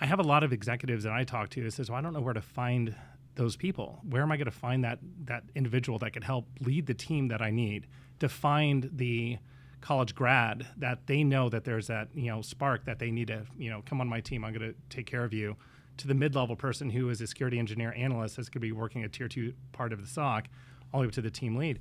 I 0.00 0.06
have 0.06 0.18
a 0.18 0.24
lot 0.24 0.42
of 0.42 0.52
executives 0.52 1.04
that 1.04 1.12
I 1.12 1.22
talk 1.22 1.50
to 1.50 1.62
that 1.62 1.70
says, 1.72 1.90
"Well, 1.90 1.98
I 1.98 2.02
don't 2.02 2.12
know 2.12 2.20
where 2.20 2.34
to 2.34 2.42
find 2.42 2.94
those 3.36 3.54
people. 3.56 4.00
Where 4.02 4.22
am 4.22 4.32
I 4.32 4.36
going 4.36 4.46
to 4.46 4.50
find 4.50 4.82
that 4.82 4.98
that 5.26 5.44
individual 5.54 5.98
that 6.00 6.12
could 6.12 6.24
help 6.24 6.48
lead 6.60 6.86
the 6.86 6.94
team 6.94 7.28
that 7.28 7.40
I 7.40 7.50
need 7.52 7.86
to 8.18 8.28
find 8.28 8.90
the 8.92 9.38
college 9.80 10.14
grad 10.14 10.66
that 10.76 11.06
they 11.06 11.24
know 11.24 11.48
that 11.48 11.64
there's 11.64 11.86
that 11.86 12.08
you 12.14 12.26
know 12.26 12.42
spark 12.42 12.84
that 12.84 12.98
they 12.98 13.10
need 13.10 13.28
to 13.28 13.46
you 13.58 13.70
know 13.70 13.82
come 13.86 14.00
on 14.00 14.08
my 14.08 14.20
team. 14.20 14.44
I'm 14.44 14.52
going 14.52 14.72
to 14.72 14.74
take 14.88 15.06
care 15.06 15.24
of 15.24 15.32
you. 15.32 15.56
To 15.98 16.08
the 16.08 16.14
mid-level 16.14 16.56
person 16.56 16.88
who 16.88 17.10
is 17.10 17.20
a 17.20 17.26
security 17.26 17.58
engineer 17.58 17.92
analyst 17.94 18.36
that's 18.36 18.48
going 18.48 18.60
to 18.62 18.66
be 18.66 18.72
working 18.72 19.04
a 19.04 19.08
tier 19.08 19.28
two 19.28 19.52
part 19.72 19.92
of 19.92 20.00
the 20.00 20.06
SOC, 20.06 20.48
all 20.94 21.00
the 21.00 21.04
way 21.04 21.08
up 21.08 21.12
to 21.12 21.20
the 21.20 21.30
team 21.30 21.56
lead 21.56 21.78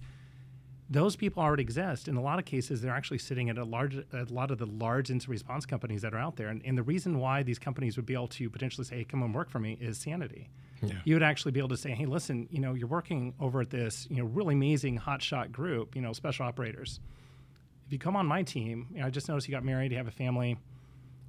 those 0.90 1.16
people 1.16 1.44
already 1.44 1.62
exist. 1.62 2.08
In 2.08 2.18
a 2.18 2.22
lot 2.22 2.40
of 2.40 2.46
cases, 2.46 2.82
they're 2.82 2.94
actually 2.94 3.20
sitting 3.20 3.50
at 3.50 3.58
a 3.58 3.64
large, 3.64 3.96
a 3.96 4.26
lot 4.30 4.50
of 4.50 4.58
the 4.58 4.66
large 4.66 5.12
incident 5.12 5.32
response 5.32 5.66
companies 5.66 6.02
that 6.02 6.14
are 6.14 6.18
out 6.18 6.36
there. 6.36 6.48
And, 6.48 6.62
and, 6.66 6.78
the 6.78 6.84
reason 6.84 7.20
why 7.20 7.44
these 7.44 7.60
companies 7.60 7.96
would 7.96 8.08
be 8.08 8.16
able 8.16 8.28
to 8.30 8.50
potentially 8.50 8.86
say, 8.86 8.98
hey, 8.98 9.04
come 9.04 9.22
and 9.22 9.34
work 9.34 9.52
for 9.52 9.60
me 9.60 9.78
is 9.80 10.00
sanity. 10.00 10.50
Yeah. 10.82 10.94
You 11.04 11.16
would 11.16 11.24
actually 11.24 11.52
be 11.52 11.60
able 11.60 11.70
to 11.70 11.78
say, 11.78 11.92
hey, 11.92 12.06
listen, 12.06 12.48
you 12.50 12.60
know, 12.60 12.74
you're 12.74 12.88
working 12.88 13.36
over 13.40 13.62
at 13.62 13.70
this, 13.70 14.08
you 14.10 14.18
know, 14.18 14.24
really 14.26 14.56
amazing 14.56 14.98
hotshot 14.98 15.52
group, 15.52 15.96
you 15.96 16.02
know, 16.02 16.14
special 16.14 16.46
operators. 16.46 17.00
If 17.90 17.94
you 17.94 18.00
come 18.00 18.16
on 18.16 18.26
my 18.26 18.44
team, 18.44 18.88
you 18.94 19.02
know, 19.02 19.08
I 19.08 19.10
just 19.10 19.28
noticed 19.28 19.48
you 19.48 19.54
got 19.54 19.66
married, 19.66 19.92
you 19.92 19.98
have 19.98 20.08
a 20.08 20.12
family. 20.12 20.58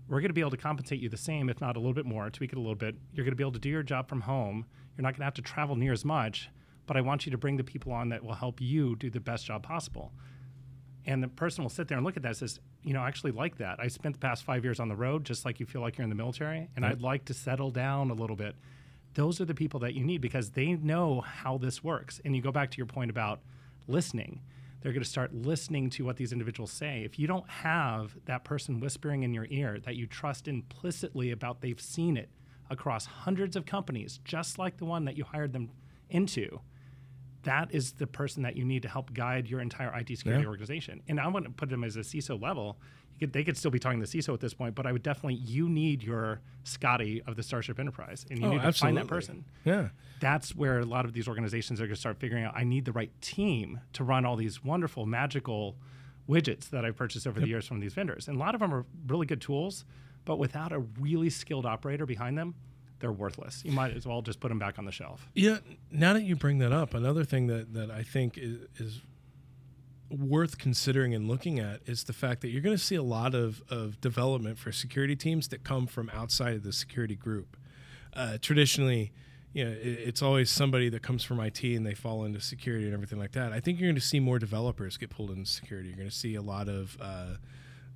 We're 0.08 0.20
going 0.20 0.28
to 0.28 0.34
be 0.34 0.40
able 0.42 0.50
to 0.50 0.56
compensate 0.56 1.00
you 1.00 1.08
the 1.08 1.16
same, 1.16 1.48
if 1.48 1.60
not 1.60 1.76
a 1.76 1.80
little 1.80 1.94
bit 1.94 2.06
more, 2.06 2.28
tweak 2.30 2.52
it 2.52 2.58
a 2.58 2.60
little 2.60 2.76
bit. 2.76 2.94
You're 3.12 3.24
going 3.24 3.32
to 3.32 3.36
be 3.36 3.42
able 3.42 3.52
to 3.52 3.58
do 3.58 3.70
your 3.70 3.82
job 3.82 4.08
from 4.08 4.20
home. 4.20 4.66
You're 4.96 5.02
not 5.02 5.14
going 5.14 5.20
to 5.20 5.24
have 5.24 5.34
to 5.34 5.42
travel 5.42 5.74
near 5.74 5.92
as 5.92 6.04
much 6.04 6.50
but 6.90 6.96
I 6.96 7.02
want 7.02 7.24
you 7.24 7.30
to 7.30 7.38
bring 7.38 7.56
the 7.56 7.62
people 7.62 7.92
on 7.92 8.08
that 8.08 8.24
will 8.24 8.34
help 8.34 8.60
you 8.60 8.96
do 8.96 9.10
the 9.10 9.20
best 9.20 9.46
job 9.46 9.62
possible. 9.62 10.10
And 11.06 11.22
the 11.22 11.28
person 11.28 11.62
will 11.62 11.70
sit 11.70 11.86
there 11.86 11.96
and 11.96 12.04
look 12.04 12.16
at 12.16 12.24
that 12.24 12.30
and 12.30 12.36
says, 12.36 12.58
you 12.82 12.92
know, 12.92 13.00
I 13.00 13.06
actually 13.06 13.30
like 13.30 13.58
that. 13.58 13.78
I 13.78 13.86
spent 13.86 14.16
the 14.16 14.18
past 14.18 14.42
five 14.42 14.64
years 14.64 14.80
on 14.80 14.88
the 14.88 14.96
road, 14.96 15.24
just 15.24 15.44
like 15.44 15.60
you 15.60 15.66
feel 15.66 15.82
like 15.82 15.96
you're 15.96 16.02
in 16.02 16.08
the 16.08 16.16
military, 16.16 16.68
and 16.74 16.84
I'd 16.84 17.00
like 17.00 17.26
to 17.26 17.32
settle 17.32 17.70
down 17.70 18.10
a 18.10 18.14
little 18.14 18.34
bit. 18.34 18.56
Those 19.14 19.40
are 19.40 19.44
the 19.44 19.54
people 19.54 19.78
that 19.78 19.94
you 19.94 20.02
need 20.02 20.20
because 20.20 20.50
they 20.50 20.72
know 20.72 21.20
how 21.20 21.58
this 21.58 21.84
works. 21.84 22.20
And 22.24 22.34
you 22.34 22.42
go 22.42 22.50
back 22.50 22.72
to 22.72 22.76
your 22.76 22.86
point 22.86 23.12
about 23.12 23.38
listening. 23.86 24.40
They're 24.80 24.92
going 24.92 25.02
to 25.02 25.08
start 25.08 25.34
listening 25.34 25.90
to 25.90 26.04
what 26.04 26.16
these 26.16 26.32
individuals 26.32 26.72
say. 26.72 27.02
If 27.04 27.18
you 27.18 27.26
don't 27.26 27.48
have 27.48 28.16
that 28.24 28.44
person 28.44 28.80
whispering 28.80 29.22
in 29.22 29.34
your 29.34 29.46
ear 29.50 29.78
that 29.84 29.96
you 29.96 30.06
trust 30.06 30.48
implicitly 30.48 31.30
about 31.30 31.60
they've 31.60 31.80
seen 31.80 32.16
it 32.16 32.30
across 32.70 33.04
hundreds 33.04 33.56
of 33.56 33.66
companies, 33.66 34.20
just 34.24 34.58
like 34.58 34.78
the 34.78 34.84
one 34.84 35.04
that 35.04 35.16
you 35.16 35.24
hired 35.24 35.52
them 35.52 35.70
into, 36.08 36.60
that 37.42 37.74
is 37.74 37.92
the 37.92 38.06
person 38.06 38.42
that 38.42 38.56
you 38.56 38.64
need 38.64 38.82
to 38.82 38.88
help 38.88 39.12
guide 39.12 39.48
your 39.48 39.60
entire 39.60 39.96
IT 39.98 40.08
security 40.16 40.42
yeah. 40.42 40.48
organization. 40.48 41.02
And 41.08 41.20
I 41.20 41.28
wouldn't 41.28 41.56
put 41.56 41.68
them 41.68 41.84
as 41.84 41.96
a 41.96 42.00
CISO 42.00 42.40
level. 42.40 42.78
They 43.20 43.44
could 43.44 43.56
still 43.56 43.70
be 43.70 43.78
talking 43.78 44.00
to 44.00 44.10
the 44.10 44.18
CISO 44.18 44.32
at 44.32 44.40
this 44.40 44.54
point, 44.54 44.74
but 44.74 44.86
I 44.86 44.92
would 44.92 45.02
definitely 45.02 45.34
you 45.34 45.68
need 45.68 46.02
your 46.02 46.40
Scotty 46.64 47.22
of 47.26 47.36
the 47.36 47.42
Starship 47.42 47.78
Enterprise, 47.78 48.24
and 48.30 48.38
you 48.38 48.46
oh, 48.46 48.50
need 48.50 48.60
to 48.60 48.66
absolutely. 48.66 48.98
find 48.98 49.08
that 49.08 49.12
person. 49.12 49.44
Yeah, 49.64 49.88
that's 50.20 50.54
where 50.54 50.80
a 50.80 50.86
lot 50.86 51.04
of 51.04 51.12
these 51.12 51.28
organizations 51.28 51.80
are 51.80 51.84
going 51.84 51.94
to 51.94 52.00
start 52.00 52.18
figuring 52.18 52.44
out. 52.44 52.54
I 52.56 52.64
need 52.64 52.84
the 52.84 52.92
right 52.92 53.10
team 53.20 53.80
to 53.94 54.04
run 54.04 54.24
all 54.24 54.36
these 54.36 54.64
wonderful, 54.64 55.06
magical 55.06 55.76
widgets 56.28 56.70
that 56.70 56.84
I've 56.84 56.96
purchased 56.96 57.26
over 57.26 57.40
yep. 57.40 57.44
the 57.44 57.50
years 57.50 57.66
from 57.66 57.80
these 57.80 57.94
vendors, 57.94 58.28
and 58.28 58.36
a 58.36 58.40
lot 58.40 58.54
of 58.54 58.60
them 58.60 58.72
are 58.72 58.86
really 59.06 59.26
good 59.26 59.40
tools, 59.40 59.84
but 60.24 60.38
without 60.38 60.72
a 60.72 60.78
really 60.98 61.30
skilled 61.30 61.66
operator 61.66 62.06
behind 62.06 62.38
them, 62.38 62.54
they're 63.00 63.12
worthless. 63.12 63.62
You 63.64 63.72
might 63.72 63.96
as 63.96 64.06
well 64.06 64.22
just 64.22 64.40
put 64.40 64.48
them 64.48 64.58
back 64.58 64.78
on 64.78 64.84
the 64.84 64.92
shelf. 64.92 65.28
Yeah. 65.34 65.58
Now 65.90 66.12
that 66.12 66.22
you 66.22 66.36
bring 66.36 66.58
that 66.58 66.72
up, 66.72 66.94
another 66.94 67.24
thing 67.24 67.46
that, 67.48 67.72
that 67.72 67.90
I 67.90 68.02
think 68.02 68.38
is, 68.38 68.60
is 68.78 69.00
worth 70.10 70.58
considering 70.58 71.14
and 71.14 71.28
looking 71.28 71.58
at 71.58 71.80
is 71.86 72.04
the 72.04 72.12
fact 72.12 72.40
that 72.40 72.48
you're 72.48 72.62
going 72.62 72.76
to 72.76 72.82
see 72.82 72.96
a 72.96 73.02
lot 73.02 73.34
of, 73.34 73.62
of 73.70 74.00
development 74.00 74.58
for 74.58 74.72
security 74.72 75.16
teams 75.16 75.48
that 75.48 75.64
come 75.64 75.86
from 75.86 76.10
outside 76.12 76.54
of 76.54 76.62
the 76.62 76.72
security 76.72 77.14
group. 77.14 77.56
Uh, 78.12 78.36
traditionally, 78.42 79.12
you 79.52 79.64
know, 79.64 79.70
it, 79.70 79.78
it's 79.80 80.22
always 80.22 80.50
somebody 80.50 80.88
that 80.88 81.02
comes 81.02 81.22
from 81.22 81.38
IT 81.40 81.62
and 81.62 81.86
they 81.86 81.94
fall 81.94 82.24
into 82.24 82.40
security 82.40 82.86
and 82.86 82.94
everything 82.94 83.18
like 83.18 83.32
that. 83.32 83.52
I 83.52 83.60
think 83.60 83.78
you're 83.78 83.88
going 83.88 83.94
to 83.94 84.00
see 84.00 84.20
more 84.20 84.38
developers 84.38 84.96
get 84.96 85.10
pulled 85.10 85.30
into 85.30 85.48
security. 85.48 85.88
You're 85.88 85.98
going 85.98 86.10
to 86.10 86.14
see 86.14 86.34
a 86.34 86.42
lot 86.42 86.68
of 86.68 86.96
uh, 87.00 87.34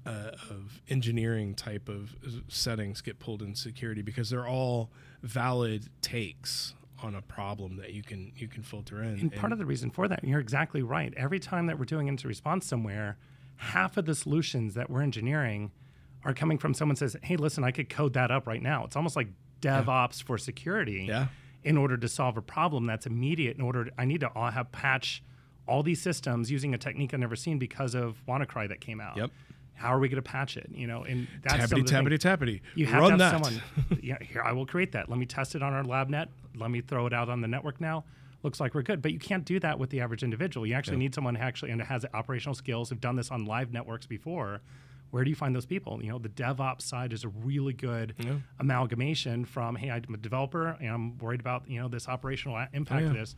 uh, 0.06 0.30
of 0.50 0.82
engineering 0.88 1.54
type 1.54 1.88
of 1.88 2.14
settings 2.48 3.00
get 3.00 3.18
pulled 3.18 3.42
in 3.42 3.54
security 3.54 4.02
because 4.02 4.30
they're 4.30 4.46
all 4.46 4.90
valid 5.22 5.88
takes 6.02 6.74
on 7.04 7.14
a 7.14 7.22
problem 7.22 7.76
that 7.76 7.92
you 7.92 8.02
can 8.02 8.32
you 8.36 8.48
can 8.48 8.62
filter 8.62 9.02
in. 9.02 9.20
And, 9.20 9.34
part 9.34 9.52
of 9.52 9.58
the 9.58 9.66
reason 9.66 9.90
for 9.90 10.08
that, 10.08 10.24
you're 10.24 10.40
exactly 10.40 10.82
right. 10.82 11.12
Every 11.16 11.38
time 11.38 11.66
that 11.66 11.78
we're 11.78 11.84
doing 11.84 12.08
into 12.08 12.26
response 12.26 12.66
somewhere, 12.66 13.18
half 13.56 13.96
of 13.96 14.06
the 14.06 14.14
solutions 14.14 14.74
that 14.74 14.90
we're 14.90 15.02
engineering 15.02 15.70
are 16.24 16.34
coming 16.34 16.58
from 16.58 16.74
someone 16.74 16.96
says, 16.96 17.16
"Hey, 17.22 17.36
listen, 17.36 17.62
I 17.62 17.70
could 17.70 17.88
code 17.88 18.14
that 18.14 18.30
up 18.30 18.46
right 18.46 18.62
now." 18.62 18.84
It's 18.84 18.96
almost 18.96 19.16
like 19.16 19.28
DevOps 19.60 20.20
yeah. 20.20 20.26
for 20.26 20.38
security. 20.38 21.04
Yeah. 21.08 21.28
In 21.62 21.78
order 21.78 21.96
to 21.96 22.08
solve 22.08 22.36
a 22.36 22.42
problem 22.42 22.84
that's 22.84 23.06
immediate, 23.06 23.56
in 23.56 23.62
order 23.62 23.86
to, 23.86 23.92
I 23.96 24.04
need 24.04 24.20
to 24.20 24.28
have 24.28 24.70
patch 24.70 25.22
all 25.66 25.82
these 25.82 26.02
systems 26.02 26.50
using 26.50 26.74
a 26.74 26.78
technique 26.78 27.14
I've 27.14 27.20
never 27.20 27.36
seen 27.36 27.58
because 27.58 27.94
of 27.94 28.22
WannaCry 28.28 28.68
that 28.68 28.82
came 28.82 29.00
out. 29.00 29.16
Yep 29.16 29.30
how 29.74 29.88
are 29.88 29.98
we 29.98 30.08
going 30.08 30.22
to 30.22 30.28
patch 30.28 30.56
it? 30.56 30.68
You 30.72 30.86
know, 30.86 31.04
and 31.04 31.26
that's 31.42 31.72
tappity 31.72 31.84
tappity 31.84 32.18
tappity. 32.18 32.60
You 32.74 32.86
have 32.86 33.00
Run 33.00 33.18
to 33.18 33.24
have 33.24 33.42
that. 33.42 33.44
someone. 33.44 33.62
yeah, 34.02 34.18
here 34.22 34.42
I 34.42 34.52
will 34.52 34.66
create 34.66 34.92
that. 34.92 35.08
Let 35.08 35.18
me 35.18 35.26
test 35.26 35.54
it 35.54 35.62
on 35.62 35.72
our 35.72 35.84
lab 35.84 36.08
net. 36.08 36.28
Let 36.56 36.70
me 36.70 36.80
throw 36.80 37.06
it 37.06 37.12
out 37.12 37.28
on 37.28 37.40
the 37.40 37.48
network 37.48 37.80
now. 37.80 38.04
Looks 38.42 38.60
like 38.60 38.74
we're 38.74 38.82
good, 38.82 39.00
but 39.00 39.12
you 39.12 39.18
can't 39.18 39.44
do 39.44 39.58
that 39.60 39.78
with 39.78 39.90
the 39.90 40.00
average 40.00 40.22
individual. 40.22 40.66
You 40.66 40.74
actually 40.74 40.98
yeah. 40.98 41.04
need 41.04 41.14
someone 41.14 41.34
who 41.34 41.42
actually 41.42 41.70
and 41.70 41.80
has 41.82 42.04
operational 42.12 42.54
skills, 42.54 42.90
who've 42.90 43.00
done 43.00 43.16
this 43.16 43.30
on 43.30 43.46
live 43.46 43.72
networks 43.72 44.06
before. 44.06 44.60
Where 45.10 45.24
do 45.24 45.30
you 45.30 45.36
find 45.36 45.54
those 45.54 45.64
people? 45.64 46.00
You 46.02 46.10
know, 46.10 46.18
the 46.18 46.28
DevOps 46.28 46.82
side 46.82 47.12
is 47.12 47.24
a 47.24 47.28
really 47.28 47.72
good 47.72 48.14
yeah. 48.18 48.38
amalgamation 48.58 49.44
from, 49.44 49.76
hey, 49.76 49.90
I'm 49.90 50.12
a 50.12 50.16
developer 50.16 50.76
and 50.80 50.88
I'm 50.88 51.18
worried 51.18 51.40
about 51.40 51.68
you 51.68 51.80
know 51.80 51.88
this 51.88 52.08
operational 52.08 52.56
uh, 52.56 52.66
impact 52.72 53.02
oh, 53.02 53.04
yeah. 53.04 53.10
of 53.10 53.16
this. 53.16 53.36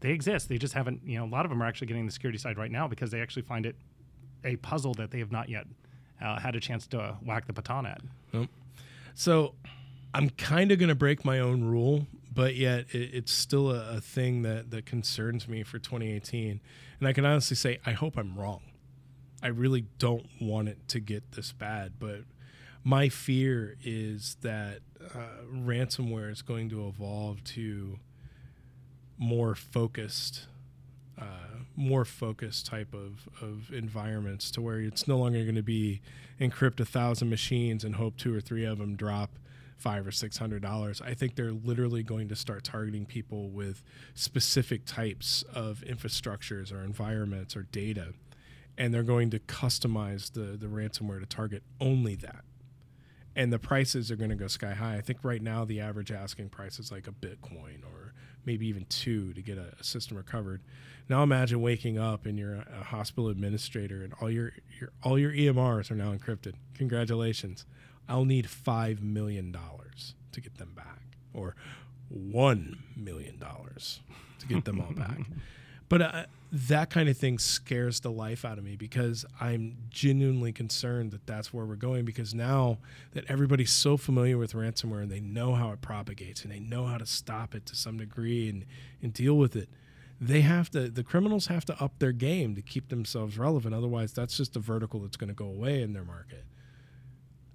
They 0.00 0.10
exist. 0.10 0.48
They 0.48 0.58
just 0.58 0.74
haven't. 0.74 1.00
You 1.04 1.18
know, 1.18 1.24
a 1.24 1.32
lot 1.32 1.44
of 1.44 1.50
them 1.50 1.62
are 1.62 1.66
actually 1.66 1.88
getting 1.88 2.06
the 2.06 2.12
security 2.12 2.38
side 2.38 2.58
right 2.58 2.70
now 2.70 2.86
because 2.86 3.10
they 3.10 3.20
actually 3.20 3.42
find 3.42 3.66
it 3.66 3.76
a 4.44 4.56
puzzle 4.56 4.94
that 4.94 5.10
they 5.10 5.18
have 5.18 5.32
not 5.32 5.48
yet 5.48 5.66
uh, 6.20 6.38
had 6.38 6.56
a 6.56 6.60
chance 6.60 6.86
to 6.88 7.16
whack 7.24 7.46
the 7.46 7.52
baton 7.52 7.86
at. 7.86 8.00
Nope. 8.32 8.48
So 9.14 9.54
I'm 10.14 10.30
kind 10.30 10.72
of 10.72 10.78
going 10.78 10.88
to 10.88 10.94
break 10.94 11.24
my 11.24 11.40
own 11.40 11.64
rule, 11.64 12.06
but 12.32 12.54
yet 12.54 12.86
it, 12.90 13.14
it's 13.14 13.32
still 13.32 13.70
a, 13.70 13.96
a, 13.96 14.00
thing 14.00 14.42
that, 14.42 14.70
that 14.70 14.86
concerns 14.86 15.48
me 15.48 15.62
for 15.62 15.78
2018. 15.78 16.60
And 16.98 17.08
I 17.08 17.12
can 17.12 17.24
honestly 17.24 17.56
say, 17.56 17.78
I 17.84 17.92
hope 17.92 18.16
I'm 18.16 18.38
wrong. 18.38 18.62
I 19.42 19.48
really 19.48 19.86
don't 19.98 20.26
want 20.40 20.68
it 20.68 20.88
to 20.88 21.00
get 21.00 21.32
this 21.32 21.52
bad, 21.52 21.94
but 21.98 22.20
my 22.82 23.08
fear 23.08 23.76
is 23.84 24.36
that 24.42 24.78
uh, 25.14 25.44
ransomware 25.52 26.30
is 26.30 26.40
going 26.40 26.68
to 26.70 26.86
evolve 26.88 27.42
to 27.44 27.98
more 29.18 29.54
focused 29.54 30.46
uh, 31.20 31.45
more 31.76 32.04
focused 32.04 32.66
type 32.66 32.94
of, 32.94 33.28
of 33.40 33.72
environments 33.72 34.50
to 34.52 34.62
where 34.62 34.80
it's 34.80 35.06
no 35.06 35.18
longer 35.18 35.42
going 35.42 35.54
to 35.54 35.62
be 35.62 36.00
encrypt 36.40 36.80
a 36.80 36.84
thousand 36.84 37.28
machines 37.28 37.84
and 37.84 37.96
hope 37.96 38.16
two 38.16 38.34
or 38.34 38.40
three 38.40 38.64
of 38.64 38.78
them 38.78 38.96
drop 38.96 39.38
five 39.76 40.06
or 40.06 40.10
six 40.10 40.38
hundred 40.38 40.62
dollars. 40.62 41.02
I 41.02 41.14
think 41.14 41.34
they're 41.34 41.52
literally 41.52 42.02
going 42.02 42.28
to 42.28 42.36
start 42.36 42.64
targeting 42.64 43.04
people 43.04 43.50
with 43.50 43.82
specific 44.14 44.86
types 44.86 45.44
of 45.54 45.84
infrastructures 45.86 46.72
or 46.72 46.82
environments 46.82 47.54
or 47.54 47.64
data, 47.64 48.14
and 48.78 48.92
they're 48.92 49.02
going 49.02 49.30
to 49.30 49.38
customize 49.38 50.32
the 50.32 50.56
the 50.56 50.66
ransomware 50.66 51.20
to 51.20 51.26
target 51.26 51.62
only 51.80 52.14
that. 52.16 52.44
And 53.34 53.52
the 53.52 53.58
prices 53.58 54.10
are 54.10 54.16
going 54.16 54.30
to 54.30 54.36
go 54.36 54.46
sky 54.46 54.72
high. 54.72 54.96
I 54.96 55.02
think 55.02 55.18
right 55.22 55.42
now 55.42 55.66
the 55.66 55.78
average 55.78 56.10
asking 56.10 56.48
price 56.48 56.78
is 56.78 56.90
like 56.90 57.06
a 57.06 57.12
Bitcoin 57.12 57.84
or 57.84 58.05
maybe 58.46 58.66
even 58.68 58.86
two 58.88 59.32
to 59.34 59.42
get 59.42 59.58
a, 59.58 59.74
a 59.78 59.84
system 59.84 60.16
recovered. 60.16 60.62
Now 61.08 61.22
imagine 61.22 61.60
waking 61.60 61.98
up 61.98 62.26
and 62.26 62.38
you're 62.38 62.54
a, 62.54 62.84
hospital 62.84 63.28
administrator 63.28 64.02
and 64.02 64.14
all 64.20 64.30
your, 64.30 64.52
your 64.80 64.90
all 65.02 65.18
your 65.18 65.32
EMRs 65.32 65.90
are 65.90 65.94
now 65.94 66.12
encrypted. 66.12 66.54
Congratulations. 66.74 67.66
I'll 68.08 68.24
need 68.24 68.48
five 68.48 69.02
million 69.02 69.52
dollars 69.52 70.14
to 70.32 70.40
get 70.40 70.58
them 70.58 70.72
back, 70.74 71.02
or 71.34 71.56
one 72.08 72.82
million 72.96 73.38
dollars 73.38 74.00
to 74.38 74.46
get 74.46 74.64
them 74.64 74.80
all 74.80 74.92
back. 74.92 75.18
But 75.88 76.02
uh, 76.02 76.24
that 76.52 76.90
kind 76.90 77.08
of 77.08 77.16
thing 77.16 77.38
scares 77.38 78.00
the 78.00 78.10
life 78.10 78.44
out 78.44 78.58
of 78.58 78.64
me 78.64 78.76
because 78.76 79.24
I'm 79.40 79.76
genuinely 79.88 80.52
concerned 80.52 81.10
that 81.12 81.26
that's 81.26 81.52
where 81.52 81.64
we're 81.64 81.76
going. 81.76 82.04
Because 82.04 82.34
now 82.34 82.78
that 83.12 83.24
everybody's 83.28 83.72
so 83.72 83.96
familiar 83.96 84.38
with 84.38 84.52
ransomware 84.52 85.02
and 85.02 85.10
they 85.10 85.20
know 85.20 85.54
how 85.54 85.70
it 85.72 85.80
propagates 85.80 86.42
and 86.42 86.52
they 86.52 86.60
know 86.60 86.86
how 86.86 86.98
to 86.98 87.06
stop 87.06 87.54
it 87.54 87.66
to 87.66 87.76
some 87.76 87.98
degree 87.98 88.48
and, 88.48 88.64
and 89.02 89.12
deal 89.12 89.36
with 89.36 89.54
it, 89.54 89.68
they 90.20 90.40
have 90.40 90.70
to, 90.70 90.88
the 90.88 91.04
criminals 91.04 91.46
have 91.48 91.64
to 91.66 91.82
up 91.82 91.98
their 91.98 92.12
game 92.12 92.54
to 92.54 92.62
keep 92.62 92.88
themselves 92.88 93.38
relevant. 93.38 93.74
Otherwise, 93.74 94.12
that's 94.12 94.36
just 94.36 94.56
a 94.56 94.60
vertical 94.60 95.00
that's 95.00 95.16
going 95.16 95.28
to 95.28 95.34
go 95.34 95.46
away 95.46 95.82
in 95.82 95.92
their 95.92 96.04
market. 96.04 96.44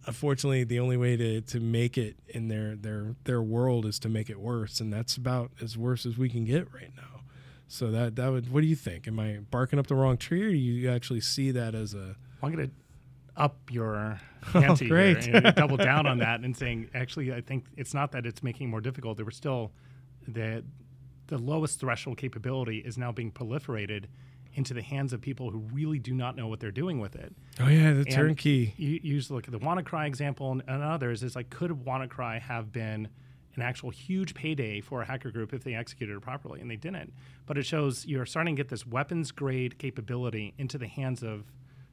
Unfortunately, 0.05 0.63
the 0.63 0.79
only 0.79 0.97
way 0.97 1.15
to, 1.17 1.41
to 1.41 1.59
make 1.59 1.97
it 1.97 2.17
in 2.27 2.47
their, 2.47 2.75
their, 2.75 3.15
their 3.23 3.41
world 3.41 3.85
is 3.85 3.99
to 3.99 4.09
make 4.09 4.29
it 4.29 4.39
worse. 4.39 4.79
And 4.79 4.91
that's 4.91 5.15
about 5.15 5.51
as 5.61 5.77
worse 5.77 6.05
as 6.05 6.17
we 6.17 6.29
can 6.29 6.45
get 6.45 6.73
right 6.73 6.91
now. 6.95 7.20
So 7.71 7.89
that 7.91 8.17
that 8.17 8.29
would. 8.29 8.51
What 8.51 8.61
do 8.61 8.67
you 8.67 8.75
think? 8.75 9.07
Am 9.07 9.17
I 9.17 9.39
barking 9.49 9.79
up 9.79 9.87
the 9.87 9.95
wrong 9.95 10.17
tree, 10.17 10.43
or 10.43 10.49
do 10.49 10.57
you 10.57 10.91
actually 10.91 11.21
see 11.21 11.51
that 11.51 11.73
as 11.73 11.93
a? 11.93 12.17
I'm 12.43 12.51
going 12.51 12.67
to 12.67 12.73
up 13.37 13.57
your 13.71 14.19
oh, 14.53 14.59
ante 14.59 14.85
oh, 14.85 14.89
great. 14.89 15.23
here 15.23 15.37
and 15.37 15.55
double 15.55 15.77
down 15.77 16.05
on 16.05 16.17
that 16.17 16.41
and 16.41 16.55
saying 16.55 16.89
actually 16.93 17.33
I 17.33 17.39
think 17.39 17.63
it's 17.77 17.93
not 17.93 18.11
that 18.11 18.25
it's 18.25 18.43
making 18.43 18.67
it 18.67 18.71
more 18.71 18.81
difficult. 18.81 19.15
There 19.15 19.25
were 19.25 19.31
still 19.31 19.71
the 20.27 20.65
the 21.27 21.37
lowest 21.37 21.79
threshold 21.79 22.17
capability 22.17 22.79
is 22.79 22.97
now 22.97 23.13
being 23.13 23.31
proliferated 23.31 24.07
into 24.53 24.73
the 24.73 24.81
hands 24.81 25.13
of 25.13 25.21
people 25.21 25.49
who 25.49 25.59
really 25.71 25.97
do 25.97 26.13
not 26.13 26.35
know 26.35 26.49
what 26.49 26.59
they're 26.59 26.71
doing 26.71 26.99
with 26.99 27.15
it. 27.15 27.33
Oh 27.61 27.69
yeah, 27.69 27.93
the 27.93 28.03
turnkey. 28.03 28.73
You, 28.75 29.21
to 29.21 29.33
look 29.33 29.45
at 29.45 29.53
the 29.53 29.59
WannaCry 29.59 30.07
example 30.07 30.51
and, 30.51 30.61
and 30.67 30.83
others. 30.83 31.23
Is 31.23 31.37
like, 31.37 31.49
could 31.49 31.71
WannaCry 31.71 32.41
have 32.41 32.73
been 32.73 33.07
an 33.55 33.61
actual 33.61 33.89
huge 33.89 34.33
payday 34.33 34.81
for 34.81 35.01
a 35.01 35.05
hacker 35.05 35.31
group 35.31 35.53
if 35.53 35.63
they 35.63 35.73
executed 35.75 36.15
it 36.15 36.21
properly? 36.21 36.61
And 36.61 36.69
they 36.69 36.75
didn't. 36.75 37.13
But 37.45 37.57
it 37.57 37.63
shows 37.65 38.05
you're 38.05 38.25
starting 38.25 38.55
to 38.55 38.59
get 38.59 38.69
this 38.69 38.85
weapons 38.85 39.31
grade 39.31 39.77
capability 39.77 40.53
into 40.57 40.77
the 40.77 40.87
hands 40.87 41.23
of 41.23 41.45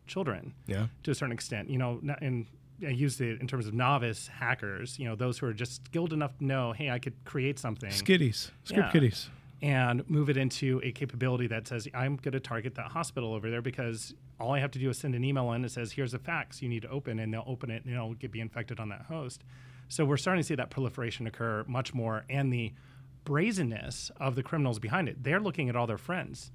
children 0.06 0.54
Yeah. 0.66 0.86
to 1.02 1.10
a 1.10 1.14
certain 1.14 1.32
extent. 1.32 1.68
You 1.70 1.78
know, 1.78 2.00
and 2.20 2.46
I 2.84 2.90
use 2.90 3.20
it 3.20 3.40
in 3.40 3.46
terms 3.48 3.66
of 3.66 3.74
novice 3.74 4.28
hackers. 4.28 4.98
You 4.98 5.06
know, 5.06 5.16
those 5.16 5.38
who 5.38 5.46
are 5.46 5.52
just 5.52 5.84
skilled 5.86 6.12
enough 6.12 6.38
to 6.38 6.44
know, 6.44 6.72
hey, 6.72 6.90
I 6.90 6.98
could 6.98 7.14
create 7.24 7.58
something 7.58 7.90
Skiddies. 7.90 8.50
Script 8.64 8.86
Yeah. 8.86 8.90
kiddies. 8.92 9.30
and 9.60 10.08
move 10.08 10.30
it 10.30 10.36
into 10.36 10.80
a 10.84 10.92
capability 10.92 11.48
that 11.48 11.66
says 11.66 11.88
I'm 11.92 12.14
going 12.14 12.30
to 12.30 12.38
target 12.38 12.76
that 12.76 12.92
hospital 12.92 13.34
over 13.34 13.50
there 13.50 13.60
because 13.60 14.14
all 14.38 14.52
I 14.54 14.60
have 14.60 14.70
to 14.70 14.78
do 14.78 14.88
is 14.88 14.98
send 14.98 15.16
an 15.16 15.24
email 15.24 15.50
in 15.52 15.62
that 15.62 15.70
says 15.70 15.90
here's 15.90 16.14
a 16.14 16.18
fax 16.20 16.62
you 16.62 16.68
need 16.68 16.82
to 16.82 16.88
open 16.90 17.18
and 17.18 17.34
they'll 17.34 17.42
open 17.44 17.68
it 17.72 17.84
and 17.84 17.92
it'll 17.92 18.14
get 18.14 18.30
be 18.30 18.38
infected 18.40 18.78
on 18.78 18.88
that 18.90 19.02
host. 19.06 19.42
So 19.88 20.04
we're 20.04 20.16
starting 20.18 20.42
to 20.42 20.46
see 20.46 20.54
that 20.54 20.70
proliferation 20.70 21.26
occur 21.26 21.64
much 21.66 21.94
more 21.94 22.24
and 22.28 22.52
the 22.52 22.72
brazenness 23.24 24.10
of 24.18 24.34
the 24.34 24.42
criminals 24.42 24.78
behind 24.78 25.08
it. 25.08 25.22
They're 25.22 25.40
looking 25.40 25.68
at 25.68 25.76
all 25.76 25.86
their 25.86 25.98
friends. 25.98 26.50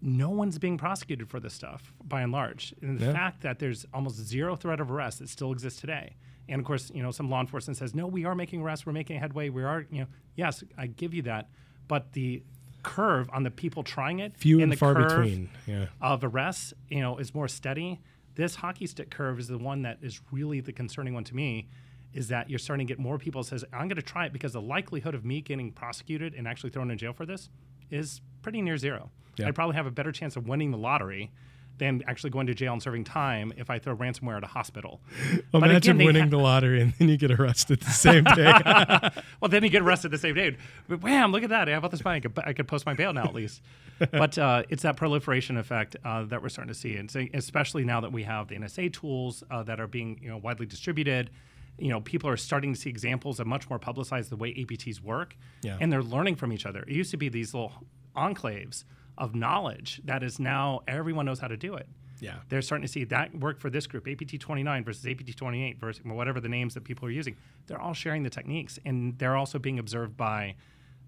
No 0.00 0.30
one's 0.30 0.58
being 0.58 0.78
prosecuted 0.78 1.28
for 1.28 1.40
this 1.40 1.54
stuff 1.54 1.92
by 2.04 2.22
and 2.22 2.30
large. 2.30 2.72
And 2.82 2.98
the 2.98 3.06
Yeah. 3.06 3.12
fact 3.12 3.40
that 3.42 3.58
there's 3.58 3.84
almost 3.92 4.16
zero 4.16 4.54
threat 4.54 4.80
of 4.80 4.90
arrest 4.90 5.18
that 5.18 5.28
still 5.28 5.50
exists 5.52 5.80
today. 5.80 6.16
And 6.48 6.60
of 6.60 6.64
course, 6.66 6.90
you 6.94 7.02
know, 7.02 7.10
some 7.10 7.28
law 7.28 7.40
enforcement 7.40 7.76
says, 7.76 7.94
no, 7.94 8.06
we 8.06 8.24
are 8.24 8.34
making 8.34 8.62
arrests, 8.62 8.86
we're 8.86 8.92
making 8.92 9.18
headway, 9.18 9.48
we 9.48 9.64
are, 9.64 9.86
you 9.90 10.00
know, 10.02 10.06
yes, 10.36 10.62
I 10.78 10.86
give 10.86 11.12
you 11.14 11.22
that. 11.22 11.50
But 11.88 12.12
the 12.12 12.42
curve 12.84 13.28
on 13.32 13.42
the 13.42 13.50
people 13.50 13.82
trying 13.82 14.20
it 14.20 14.36
Few 14.36 14.56
and 14.56 14.64
and 14.64 14.72
the 14.72 14.76
far 14.76 14.94
curve 14.94 15.08
between. 15.24 15.50
Yeah. 15.66 15.86
of 16.00 16.22
arrests, 16.24 16.72
you 16.88 17.00
know, 17.00 17.18
is 17.18 17.34
more 17.34 17.48
steady. 17.48 18.00
This 18.36 18.54
hockey 18.54 18.86
stick 18.86 19.10
curve 19.10 19.40
is 19.40 19.48
the 19.48 19.58
one 19.58 19.82
that 19.82 19.98
is 20.00 20.20
really 20.30 20.60
the 20.60 20.72
concerning 20.72 21.12
one 21.12 21.24
to 21.24 21.34
me. 21.34 21.68
Is 22.14 22.28
that 22.28 22.48
you're 22.48 22.58
starting 22.58 22.86
to 22.86 22.90
get 22.90 22.98
more 22.98 23.18
people 23.18 23.42
says 23.42 23.64
I'm 23.72 23.88
going 23.88 23.96
to 23.96 24.02
try 24.02 24.26
it 24.26 24.32
because 24.32 24.52
the 24.52 24.62
likelihood 24.62 25.14
of 25.14 25.24
me 25.24 25.40
getting 25.40 25.72
prosecuted 25.72 26.34
and 26.34 26.48
actually 26.48 26.70
thrown 26.70 26.90
in 26.90 26.98
jail 26.98 27.12
for 27.12 27.26
this 27.26 27.48
is 27.90 28.20
pretty 28.42 28.62
near 28.62 28.76
zero. 28.76 29.10
Yeah. 29.36 29.48
I'd 29.48 29.54
probably 29.54 29.76
have 29.76 29.86
a 29.86 29.90
better 29.90 30.12
chance 30.12 30.36
of 30.36 30.48
winning 30.48 30.70
the 30.70 30.78
lottery 30.78 31.30
than 31.78 32.02
actually 32.06 32.30
going 32.30 32.46
to 32.48 32.54
jail 32.54 32.72
and 32.72 32.82
serving 32.82 33.04
time 33.04 33.52
if 33.56 33.70
I 33.70 33.78
throw 33.78 33.96
ransomware 33.96 34.36
at 34.36 34.44
a 34.44 34.48
hospital. 34.48 35.00
But 35.50 35.62
Imagine 35.62 35.96
again, 35.96 36.06
winning 36.06 36.22
ha- 36.24 36.28
the 36.28 36.38
lottery 36.38 36.82
and 36.82 36.92
then 36.94 37.08
you 37.08 37.16
get 37.16 37.30
arrested 37.30 37.80
the 37.80 37.90
same 37.90 38.24
day. 38.24 38.52
well, 39.40 39.48
then 39.48 39.62
you 39.62 39.70
get 39.70 39.82
arrested 39.82 40.10
the 40.10 40.18
same 40.18 40.34
day. 40.34 40.56
But 40.86 41.00
wham, 41.00 41.32
look 41.32 41.42
at 41.42 41.48
that. 41.50 41.68
How 41.68 41.78
about 41.78 41.90
this 41.90 42.04
money? 42.04 42.16
I 42.16 42.20
could, 42.20 42.32
I 42.38 42.52
could 42.52 42.68
post 42.68 42.84
my 42.84 42.94
bail 42.94 43.12
now 43.12 43.24
at 43.24 43.34
least. 43.34 43.62
but 44.10 44.36
uh, 44.36 44.64
it's 44.68 44.82
that 44.82 44.96
proliferation 44.96 45.56
effect 45.56 45.96
uh, 46.04 46.24
that 46.24 46.42
we're 46.42 46.50
starting 46.50 46.72
to 46.72 46.78
see. 46.78 46.96
And 46.96 47.10
so, 47.10 47.24
especially 47.32 47.84
now 47.84 48.00
that 48.00 48.12
we 48.12 48.24
have 48.24 48.48
the 48.48 48.56
NSA 48.56 48.92
tools 48.92 49.42
uh, 49.50 49.62
that 49.62 49.80
are 49.80 49.86
being 49.86 50.18
you 50.22 50.28
know, 50.28 50.36
widely 50.36 50.66
distributed. 50.66 51.30
You 51.78 51.90
know, 51.90 52.00
people 52.00 52.28
are 52.28 52.36
starting 52.36 52.74
to 52.74 52.80
see 52.80 52.90
examples 52.90 53.40
of 53.40 53.46
much 53.46 53.68
more 53.70 53.78
publicized 53.78 54.30
the 54.30 54.36
way 54.36 54.52
APTs 54.54 55.00
work. 55.00 55.36
Yeah. 55.62 55.78
And 55.80 55.92
they're 55.92 56.02
learning 56.02 56.36
from 56.36 56.52
each 56.52 56.66
other. 56.66 56.80
It 56.80 56.94
used 56.94 57.10
to 57.12 57.16
be 57.16 57.28
these 57.28 57.54
little 57.54 57.72
enclaves 58.16 58.84
of 59.16 59.34
knowledge 59.34 60.00
that 60.04 60.22
is 60.22 60.38
now 60.38 60.80
everyone 60.86 61.26
knows 61.26 61.40
how 61.40 61.48
to 61.48 61.56
do 61.56 61.74
it 61.74 61.88
yeah. 62.20 62.36
they're 62.48 62.62
starting 62.62 62.86
to 62.86 62.92
see 62.92 63.04
that 63.04 63.34
work 63.34 63.60
for 63.60 63.70
this 63.70 63.86
group, 63.86 64.06
APT 64.08 64.40
29 64.40 64.84
versus 64.84 65.06
APT 65.06 65.36
28 65.36 65.78
versus 65.78 66.04
whatever 66.04 66.40
the 66.40 66.48
names 66.48 66.74
that 66.74 66.84
people 66.84 67.06
are 67.06 67.10
using. 67.10 67.36
They're 67.66 67.80
all 67.80 67.94
sharing 67.94 68.22
the 68.22 68.30
techniques, 68.30 68.78
and 68.84 69.18
they're 69.18 69.36
also 69.36 69.58
being 69.58 69.78
observed 69.78 70.16
by 70.16 70.56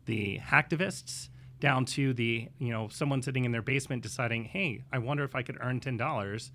the 0.06 0.38
hacktivists 0.38 1.28
down 1.58 1.84
to 1.84 2.14
the 2.14 2.48
you 2.58 2.72
know 2.72 2.88
someone 2.88 3.22
sitting 3.22 3.44
in 3.44 3.52
their 3.52 3.62
basement 3.62 4.02
deciding, 4.02 4.44
hey, 4.44 4.82
I 4.92 4.98
wonder 4.98 5.24
if 5.24 5.34
I 5.34 5.42
could 5.42 5.58
earn 5.60 5.80
ten 5.80 5.96
dollars 5.96 6.52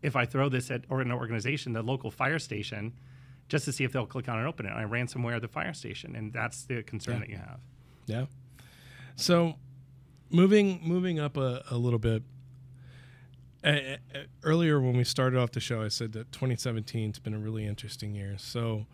if 0.00 0.14
I 0.14 0.24
throw 0.24 0.48
this 0.48 0.70
at 0.70 0.84
or 0.88 1.00
an 1.00 1.10
organization, 1.10 1.72
the 1.72 1.82
local 1.82 2.10
fire 2.10 2.38
station, 2.38 2.94
just 3.48 3.64
to 3.64 3.72
see 3.72 3.84
if 3.84 3.92
they'll 3.92 4.06
click 4.06 4.28
on 4.28 4.36
it 4.36 4.40
and 4.40 4.48
open 4.48 4.66
it. 4.66 4.70
And 4.70 4.78
I 4.78 4.84
ransomware 4.84 5.40
the 5.40 5.48
fire 5.48 5.72
station, 5.74 6.14
and 6.16 6.32
that's 6.32 6.64
the 6.64 6.82
concern 6.82 7.14
Yeah. 7.14 7.20
that 7.20 7.28
you 7.30 7.36
have. 7.36 7.60
Yeah. 8.06 8.26
So, 9.16 9.56
moving 10.30 10.80
moving 10.82 11.18
up 11.18 11.36
a, 11.36 11.62
a 11.70 11.76
little 11.76 11.98
bit. 11.98 12.22
Uh, 13.64 13.68
uh, 13.68 14.18
earlier, 14.44 14.80
when 14.80 14.96
we 14.96 15.02
started 15.04 15.38
off 15.38 15.50
the 15.50 15.60
show, 15.60 15.82
I 15.82 15.88
said 15.88 16.12
that 16.12 16.30
2017 16.30 17.10
has 17.10 17.18
been 17.18 17.34
a 17.34 17.38
really 17.38 17.66
interesting 17.66 18.14
year. 18.14 18.36
So, 18.38 18.86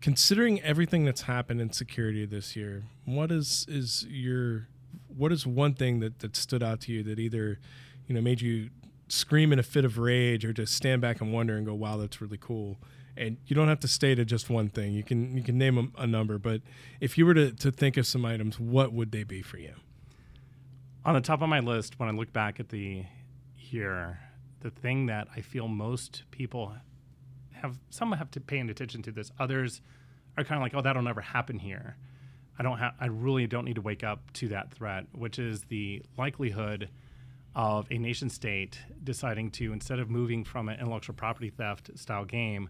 considering 0.00 0.60
everything 0.62 1.04
that's 1.04 1.22
happened 1.22 1.60
in 1.60 1.72
security 1.72 2.24
this 2.24 2.54
year, 2.54 2.84
what 3.04 3.32
is 3.32 3.66
is 3.68 4.06
your 4.08 4.68
what 5.08 5.32
is 5.32 5.46
one 5.46 5.74
thing 5.74 5.98
that 6.00 6.20
that 6.20 6.36
stood 6.36 6.62
out 6.62 6.80
to 6.82 6.92
you 6.92 7.02
that 7.02 7.18
either 7.18 7.58
you 8.06 8.14
know 8.14 8.20
made 8.20 8.40
you 8.40 8.70
scream 9.08 9.52
in 9.52 9.58
a 9.58 9.62
fit 9.62 9.84
of 9.84 9.98
rage 9.98 10.44
or 10.44 10.52
just 10.52 10.74
stand 10.74 11.00
back 11.02 11.20
and 11.20 11.32
wonder 11.32 11.56
and 11.56 11.66
go, 11.66 11.74
"Wow, 11.74 11.96
that's 11.96 12.20
really 12.20 12.38
cool." 12.40 12.78
And 13.16 13.38
you 13.46 13.56
don't 13.56 13.68
have 13.68 13.80
to 13.80 13.88
stay 13.88 14.14
to 14.14 14.24
just 14.24 14.50
one 14.50 14.68
thing. 14.68 14.92
You 14.92 15.02
can 15.02 15.36
you 15.36 15.42
can 15.42 15.56
name 15.56 15.92
a, 15.96 16.02
a 16.02 16.06
number, 16.06 16.38
but 16.38 16.60
if 17.00 17.16
you 17.16 17.24
were 17.24 17.34
to, 17.34 17.50
to 17.52 17.70
think 17.70 17.96
of 17.96 18.06
some 18.06 18.24
items, 18.24 18.60
what 18.60 18.92
would 18.92 19.10
they 19.10 19.24
be 19.24 19.42
for 19.42 19.58
you? 19.58 19.74
on 21.06 21.14
the 21.14 21.20
top 21.20 21.40
of 21.40 21.48
my 21.48 21.60
list 21.60 22.00
when 22.00 22.08
I 22.08 22.12
look 22.12 22.32
back 22.32 22.58
at 22.58 22.68
the 22.68 23.04
year, 23.56 24.18
the 24.60 24.70
thing 24.70 25.06
that 25.06 25.28
I 25.34 25.40
feel 25.40 25.68
most 25.68 26.24
people 26.32 26.74
have 27.52 27.78
some 27.90 28.10
have 28.10 28.30
to 28.32 28.40
paying 28.40 28.68
attention 28.68 29.02
to 29.02 29.12
this. 29.12 29.30
Others 29.38 29.80
are 30.36 30.42
kind 30.42 30.58
of 30.58 30.62
like, 30.62 30.74
oh, 30.74 30.82
that'll 30.82 31.02
never 31.02 31.20
happen 31.20 31.60
here. 31.60 31.96
I 32.58 32.64
don't 32.64 32.78
have. 32.78 32.94
I 33.00 33.06
really 33.06 33.46
don't 33.46 33.64
need 33.64 33.76
to 33.76 33.82
wake 33.82 34.02
up 34.02 34.32
to 34.34 34.48
that 34.48 34.72
threat, 34.74 35.06
which 35.12 35.38
is 35.38 35.62
the 35.64 36.02
likelihood 36.18 36.88
of 37.54 37.86
a 37.90 37.98
nation 37.98 38.28
state 38.28 38.80
deciding 39.04 39.52
to 39.52 39.72
instead 39.72 40.00
of 40.00 40.10
moving 40.10 40.42
from 40.42 40.68
an 40.68 40.80
intellectual 40.80 41.14
property 41.14 41.50
theft 41.50 41.90
style 41.94 42.24
game, 42.24 42.68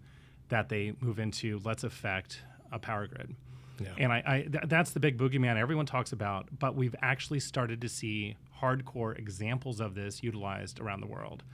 that 0.48 0.68
they 0.68 0.92
move 1.00 1.18
into 1.18 1.60
let's 1.64 1.84
affect 1.84 2.42
a 2.72 2.78
power 2.78 3.06
grid. 3.06 3.34
Yeah. 3.80 3.88
And 3.98 4.12
I, 4.12 4.22
I 4.26 4.40
th- 4.42 4.64
that's 4.68 4.92
the 4.92 5.00
big 5.00 5.18
boogeyman 5.18 5.56
everyone 5.56 5.86
talks 5.86 6.12
about, 6.12 6.48
but 6.58 6.74
we've 6.74 6.94
actually 7.02 7.40
started 7.40 7.80
to 7.82 7.88
see 7.88 8.36
hardcore 8.60 9.18
examples 9.18 9.80
of 9.80 9.94
this 9.94 10.22
utilized 10.22 10.80
around 10.80 11.00
the 11.00 11.06
world. 11.06 11.44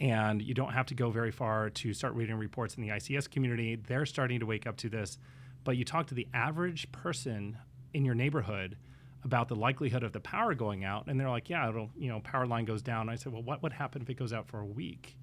And 0.00 0.42
you 0.42 0.54
don't 0.54 0.72
have 0.72 0.86
to 0.86 0.94
go 0.94 1.10
very 1.10 1.30
far 1.30 1.70
to 1.70 1.94
start 1.94 2.14
reading 2.14 2.36
reports 2.36 2.74
in 2.74 2.82
the 2.82 2.88
ICS 2.88 3.30
community. 3.30 3.76
They're 3.76 4.06
starting 4.06 4.40
to 4.40 4.46
wake 4.46 4.66
up 4.66 4.76
to 4.78 4.88
this. 4.88 5.18
But 5.62 5.76
you 5.76 5.84
talk 5.84 6.08
to 6.08 6.14
the 6.14 6.28
average 6.34 6.90
person 6.92 7.58
in 7.92 8.04
your 8.04 8.14
neighborhood 8.14 8.76
about 9.24 9.48
the 9.48 9.56
likelihood 9.56 10.02
of 10.02 10.12
the 10.12 10.20
power 10.20 10.54
going 10.54 10.84
out, 10.84 11.06
and 11.06 11.18
they're 11.18 11.30
like, 11.30 11.48
"Yeah, 11.48 11.68
it'll, 11.68 11.90
you 11.96 12.08
know, 12.08 12.20
power 12.20 12.46
line 12.46 12.66
goes 12.66 12.82
down." 12.82 13.08
I 13.08 13.14
said, 13.14 13.32
"Well, 13.32 13.42
what 13.42 13.62
would 13.62 13.72
happen 13.72 14.02
if 14.02 14.10
it 14.10 14.14
goes 14.14 14.32
out 14.34 14.46
for 14.46 14.60
a 14.60 14.66
week?" 14.66 15.16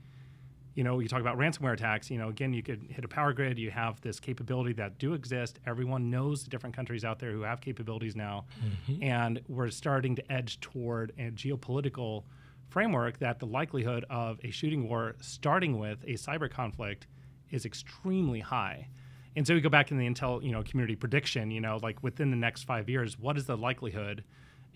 You 0.74 0.84
know, 0.84 1.00
you 1.00 1.08
talk 1.08 1.22
about 1.22 1.38
ransomware 1.38 1.74
attacks. 1.74 2.10
You 2.10 2.18
know, 2.18 2.30
again, 2.30 2.54
you 2.54 2.64
could 2.64 2.84
hit 2.90 3.04
a 3.04 3.08
power 3.08 3.34
grid. 3.34 3.60
You 3.60 3.72
have 3.72 4.00
this 4.02 4.20
capability 4.20 4.74
that 4.74 4.98
do 4.98 5.14
exist. 5.14 5.60
Everyone 5.66 6.10
knows 6.10 6.44
the 6.44 6.50
different 6.50 6.76
countries 6.76 7.04
out 7.04 7.20
there 7.20 7.32
who 7.32 7.42
have 7.42 7.62
capabilities 7.62 8.16
now, 8.16 8.46
mm-hmm. 8.64 9.04
and 9.04 9.42
we're 9.48 9.70
starting 9.70 10.16
to 10.16 10.32
edge 10.32 10.60
toward 10.60 11.12
a 11.18 11.32
geopolitical 11.32 12.24
framework 12.70 13.20
that 13.20 13.40
the 13.40 13.46
likelihood 13.46 14.06
of 14.10 14.40
a 14.44 14.52
shooting 14.52 14.88
war 14.88 15.16
starting 15.20 15.78
with 15.78 16.04
a 16.04 16.14
cyber 16.14 16.50
conflict 16.50 17.06
is 17.50 17.66
extremely 17.66 18.40
high. 18.40 18.88
And 19.36 19.46
so 19.46 19.54
we 19.54 19.62
go 19.62 19.70
back 19.70 19.92
in 19.92 19.98
the 19.98 20.08
Intel, 20.08 20.44
you 20.44 20.52
know, 20.52 20.64
community 20.64 20.96
prediction. 20.96 21.52
You 21.52 21.62
know, 21.62 21.80
like 21.82 22.02
within 22.02 22.32
the 22.32 22.38
next 22.38 22.64
five 22.64 22.90
years, 22.90 23.20
what 23.20 23.38
is 23.38 23.46
the 23.46 23.58
likelihood 23.58 24.24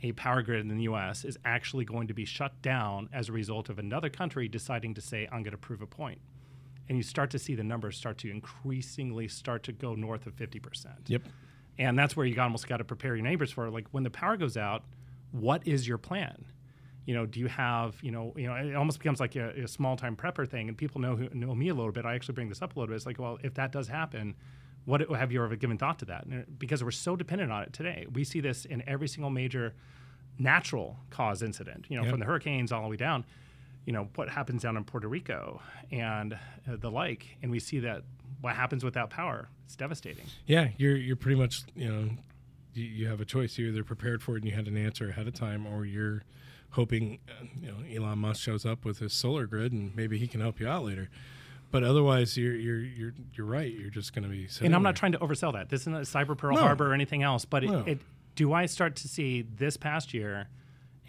a 0.04 0.12
power 0.14 0.42
grid 0.42 0.62
in 0.62 0.68
the 0.68 0.84
U.S. 0.84 1.24
is 1.24 1.38
actually 1.46 1.86
going 1.86 2.08
to 2.08 2.14
be 2.14 2.26
shut 2.26 2.62
down 2.62 3.10
as 3.14 3.30
a 3.30 3.32
result 3.32 3.70
of 3.70 3.80
another 3.80 4.10
country 4.10 4.48
deciding 4.48 4.94
to 4.96 5.02
say, 5.02 5.28
"I'm 5.32 5.44
going 5.44 5.52
to 5.52 5.58
prove 5.58 5.82
a 5.82 5.88
point," 5.88 6.20
and 6.88 6.98
you 6.98 7.04
start 7.04 7.32
to 7.32 7.40
see 7.40 7.56
the 7.56 7.64
numbers 7.64 7.98
start 7.98 8.18
to 8.20 8.30
increasingly 8.30 9.28
start 9.28 9.64
to 9.64 9.72
go 9.72 9.96
north 9.96 10.26
of 10.28 10.34
50 10.34 10.60
percent. 10.60 11.00
Yep. 11.08 11.24
And 11.78 12.00
that's 12.00 12.16
where 12.16 12.26
you 12.26 12.40
almost 12.42 12.68
got 12.68 12.78
to 12.78 12.86
prepare 12.86 13.16
your 13.16 13.26
neighbors 13.26 13.52
for. 13.52 13.70
Like 13.70 13.88
when 13.92 14.04
the 14.04 14.10
power 14.10 14.38
goes 14.38 14.58
out, 14.58 14.84
what 15.32 15.68
is 15.68 15.88
your 15.88 15.98
plan? 15.98 16.46
You 17.06 17.14
know, 17.14 17.26
do 17.26 17.40
you 17.40 17.48
have, 17.48 17.98
you 18.02 18.12
know, 18.12 18.34
you 18.36 18.48
know, 18.48 18.56
it 18.56 18.76
almost 18.76 19.00
becomes 19.00 19.20
like 19.20 19.36
a, 19.36 19.50
a 19.64 19.68
small 19.68 19.96
time 19.96 20.16
prepper 20.16 20.50
thing, 20.50 20.70
and 20.70 20.78
people 20.78 21.02
know 21.02 21.16
who 21.16 21.30
know 21.34 21.54
me 21.54 21.70
a 21.70 21.74
little 21.74 21.92
bit. 21.92 22.06
I 22.06 22.16
actually 22.16 22.34
bring 22.34 22.50
this 22.50 22.62
up 22.62 22.76
a 22.76 22.80
little 22.80 22.92
bit. 22.92 22.96
It's 22.96 23.06
like, 23.06 23.20
well, 23.20 23.38
if 23.44 23.54
that 23.56 23.72
does 23.72 23.88
happen, 23.88 24.36
what 24.86 25.02
have 25.10 25.32
you 25.32 25.44
ever 25.44 25.56
given 25.56 25.78
thought 25.78 26.00
to 26.00 26.06
that? 26.06 26.26
And 26.26 26.46
because 26.60 26.84
we're 26.84 26.92
so 26.92 27.16
dependent 27.16 27.52
on 27.52 27.64
it 27.64 27.74
today, 27.74 28.06
we 28.14 28.24
see 28.24 28.40
this 28.40 28.66
in 28.66 28.84
every 28.88 29.08
single 29.08 29.30
major 29.32 29.74
natural 30.38 30.98
cause 31.10 31.42
incident. 31.42 31.86
You 31.90 31.98
know, 31.98 32.04
Yep. 32.04 32.12
from 32.12 32.20
the 32.20 32.26
hurricanes 32.26 32.72
all 32.72 32.84
the 32.84 32.90
way 32.90 32.98
down. 32.98 33.26
You 33.86 33.94
know 33.94 34.10
what 34.16 34.30
happens 34.30 34.64
down 34.64 34.78
in 34.78 34.84
Puerto 34.84 35.08
Rico 35.08 35.62
and 35.92 36.34
uh, 36.34 36.38
the 36.78 36.90
like, 36.90 37.38
and 37.44 37.52
we 37.52 37.60
see 37.60 37.80
that 37.82 38.02
what 38.42 38.56
happens 38.56 38.84
without 38.84 39.12
power. 39.12 39.48
It's 39.66 39.76
devastating. 39.76 40.26
Yeah, 40.48 40.70
you're 40.78 40.96
you're 40.98 41.16
pretty 41.16 41.40
much 41.40 41.62
you 41.76 41.88
know 41.92 42.10
you, 42.74 42.84
you 42.84 43.08
have 43.08 43.22
a 43.22 43.26
choice. 43.26 43.58
You're 43.60 43.70
either 43.70 43.84
prepared 43.84 44.24
for 44.24 44.36
it 44.38 44.42
and 44.42 44.50
you 44.50 44.56
had 44.56 44.68
an 44.68 44.76
answer 44.76 45.10
ahead 45.10 45.28
of 45.28 45.36
time, 45.36 45.68
or 45.68 45.86
you're 45.86 46.24
hoping 46.72 47.20
uh, 47.30 47.46
you 47.62 47.68
know 47.68 47.78
Elon 48.06 48.20
Musk 48.20 48.42
shows 48.42 48.66
up 48.66 48.86
with 48.86 48.98
his 49.00 49.14
solar 49.14 49.46
grid 49.46 49.72
and 49.72 49.96
maybe 49.96 50.18
he 50.18 50.28
can 50.28 50.42
help 50.42 50.60
you 50.60 50.68
out 50.68 50.84
later. 50.84 51.10
But 51.76 51.84
otherwise, 51.84 52.38
you're 52.38 52.56
you're 52.56 52.80
you're 52.80 53.14
you're 53.34 53.46
right. 53.46 53.70
You're 53.70 53.90
just 53.90 54.14
going 54.16 54.24
to 54.24 54.30
be. 54.30 54.48
and 54.62 54.74
I'm 54.74 54.82
not 54.82 54.96
trying 54.96 55.12
to 55.12 55.18
oversell 55.18 55.52
that. 55.52 55.68
This 55.68 55.82
isn't 55.82 55.94
a 55.94 56.00
cyber 56.00 56.38
Pearl 56.38 56.56
No. 56.56 56.62
Harbor 56.62 56.90
or 56.90 56.94
anything 56.94 57.22
else, 57.22 57.44
but 57.44 57.66
it, 57.66 57.70
No. 57.70 57.80
it, 57.80 58.00
do 58.36 58.54
I 58.54 58.66
start 58.66 58.96
to 58.96 59.10
see 59.10 59.42
this 59.42 59.76
past 59.76 60.14
year 60.14 60.48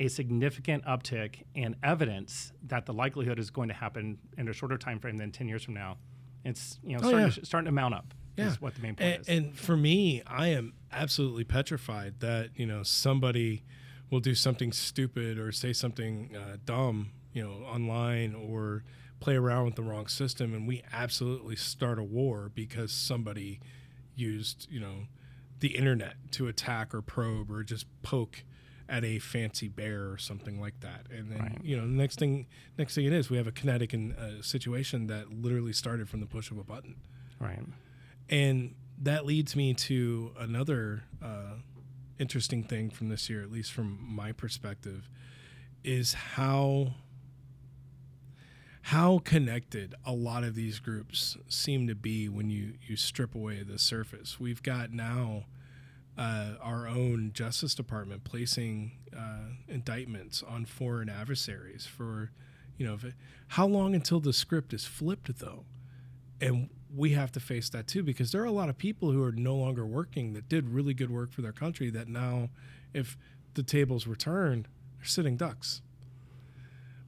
a 0.00 0.08
significant 0.08 0.84
uptick 0.84 1.44
in 1.54 1.76
evidence 1.84 2.50
that 2.66 2.84
the 2.84 2.92
likelihood 2.92 3.38
is 3.38 3.48
going 3.48 3.68
to 3.68 3.74
happen 3.74 4.18
in 4.36 4.48
a 4.48 4.52
shorter 4.52 4.76
time 4.76 4.98
frame 4.98 5.16
than 5.18 5.30
10 5.30 5.46
years 5.46 5.62
from 5.62 5.74
now. 5.74 5.98
It's 6.44 6.80
you 6.82 6.96
know 6.96 7.00
Oh, 7.04 7.08
starting, 7.10 7.28
yeah. 7.28 7.34
to, 7.34 7.46
starting 7.46 7.66
to 7.66 7.72
mount 7.72 7.94
up. 7.94 8.12
Yeah. 8.36 8.48
Is 8.48 8.60
what 8.60 8.74
the 8.74 8.82
main 8.82 8.96
point 8.96 9.08
and, 9.12 9.20
is. 9.22 9.28
and 9.28 9.56
for 9.56 9.76
me, 9.76 10.20
I 10.26 10.48
am 10.48 10.72
absolutely 10.90 11.44
petrified 11.44 12.18
that 12.18 12.50
you 12.56 12.66
know 12.66 12.82
somebody 12.82 13.62
will 14.10 14.18
do 14.18 14.34
something 14.34 14.72
stupid 14.72 15.38
or 15.38 15.52
say 15.52 15.72
something 15.72 16.34
uh, 16.34 16.56
dumb, 16.64 17.12
you 17.32 17.44
know, 17.44 17.64
online 17.66 18.34
or 18.34 18.82
play 19.20 19.36
around 19.36 19.64
with 19.64 19.74
the 19.76 19.82
wrong 19.82 20.06
system, 20.06 20.52
and 20.54 20.66
we 20.68 20.82
absolutely 20.92 21.56
start 21.56 21.98
a 21.98 22.02
war 22.04 22.50
because 22.54 22.92
somebody 22.92 23.60
used 24.14 24.66
you 24.70 24.80
know 24.80 25.06
the 25.60 25.76
internet 25.76 26.14
to 26.32 26.48
attack 26.48 26.94
or 26.94 27.00
probe 27.02 27.50
or 27.50 27.62
just 27.62 27.86
poke 28.02 28.44
at 28.88 29.04
a 29.04 29.18
fancy 29.18 29.66
bear 29.68 30.08
or 30.10 30.16
something 30.18 30.60
like 30.60 30.78
that. 30.80 31.06
And 31.10 31.30
then 31.32 31.38
Right. 31.40 31.58
you 31.64 31.76
know, 31.76 31.82
the 31.86 31.92
next 31.94 32.18
thing 32.18 32.46
next 32.78 32.94
thing 32.94 33.04
it 33.06 33.12
is, 33.12 33.30
we 33.30 33.36
have 33.36 33.46
a 33.46 33.52
kinetic 33.52 33.92
in, 33.92 34.12
uh, 34.12 34.42
situation 34.42 35.06
that 35.08 35.32
literally 35.32 35.72
started 35.72 36.08
from 36.08 36.20
the 36.20 36.26
push 36.26 36.50
of 36.50 36.58
a 36.58 36.64
button. 36.64 36.96
right. 37.40 37.64
And 38.28 38.74
that 38.98 39.26
leads 39.26 39.54
me 39.56 39.74
to 39.74 40.32
another 40.38 41.04
uh, 41.22 41.56
interesting 42.18 42.62
thing 42.64 42.90
from 42.90 43.08
this 43.08 43.28
year, 43.28 43.42
at 43.42 43.50
least 43.50 43.72
from 43.72 43.98
my 44.00 44.32
perspective, 44.32 45.08
is 45.84 46.12
how 46.14 46.94
how 48.86 49.18
connected 49.18 49.96
a 50.04 50.12
lot 50.12 50.44
of 50.44 50.54
these 50.54 50.78
groups 50.78 51.36
seem 51.48 51.88
to 51.88 51.94
be 51.96 52.28
when 52.28 52.48
you 52.48 52.74
you 52.86 52.94
strip 52.94 53.34
away 53.34 53.60
the 53.64 53.80
surface. 53.80 54.38
We've 54.38 54.62
got 54.62 54.92
now 54.92 55.46
uh, 56.16 56.52
our 56.62 56.86
own 56.86 57.32
Justice 57.34 57.74
Department 57.74 58.22
placing 58.22 58.92
uh, 59.12 59.54
indictments 59.66 60.40
on 60.40 60.66
foreign 60.66 61.08
adversaries 61.08 61.84
for, 61.84 62.30
you 62.78 62.86
know, 62.86 62.96
how 63.48 63.66
long 63.66 63.92
until 63.96 64.20
the 64.20 64.32
script 64.32 64.72
is 64.72 64.84
flipped 64.84 65.36
though, 65.40 65.64
and 66.40 66.70
we 66.94 67.10
have 67.10 67.32
to 67.32 67.40
face 67.40 67.68
that 67.70 67.88
too 67.88 68.04
because 68.04 68.30
there 68.30 68.42
are 68.42 68.44
a 68.44 68.52
lot 68.52 68.68
of 68.68 68.78
people 68.78 69.10
who 69.10 69.24
are 69.24 69.32
no 69.32 69.56
longer 69.56 69.84
working 69.84 70.32
that 70.34 70.48
did 70.48 70.68
really 70.68 70.94
good 70.94 71.10
work 71.10 71.32
for 71.32 71.42
their 71.42 71.50
country 71.50 71.90
that 71.90 72.06
now, 72.06 72.50
if 72.94 73.18
the 73.54 73.64
tables 73.64 74.06
were 74.06 74.14
turned, 74.14 74.68
they're 74.96 75.06
sitting 75.06 75.36
ducks. 75.36 75.82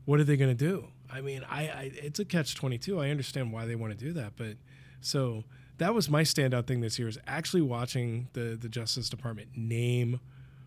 What 0.07 0.19
are 0.19 0.25
they 0.25 0.37
going 0.37 0.57
to 0.57 0.67
do? 0.67 0.89
I 1.11 1.21
mean, 1.21 1.45
I, 1.49 1.63
I 1.69 1.91
it's 1.95 2.19
a 2.19 2.25
catch 2.25 2.55
twenty 2.55 2.79
two. 2.79 3.01
I 3.01 3.11
understand 3.11 3.53
why 3.53 3.67
they 3.67 3.75
want 3.77 3.97
to 3.99 4.05
do 4.05 4.13
that, 4.15 4.33
but 4.37 4.57
so 5.01 5.45
that 5.79 5.95
was 5.95 6.11
my 6.11 6.23
standout 6.23 6.67
thing 6.67 6.81
this 6.81 6.99
year 6.99 7.09
is 7.09 7.19
actually 7.27 7.63
watching 7.63 8.29
the 8.33 8.59
the 8.61 8.69
Justice 8.69 9.09
Department 9.09 9.51
name 9.57 10.21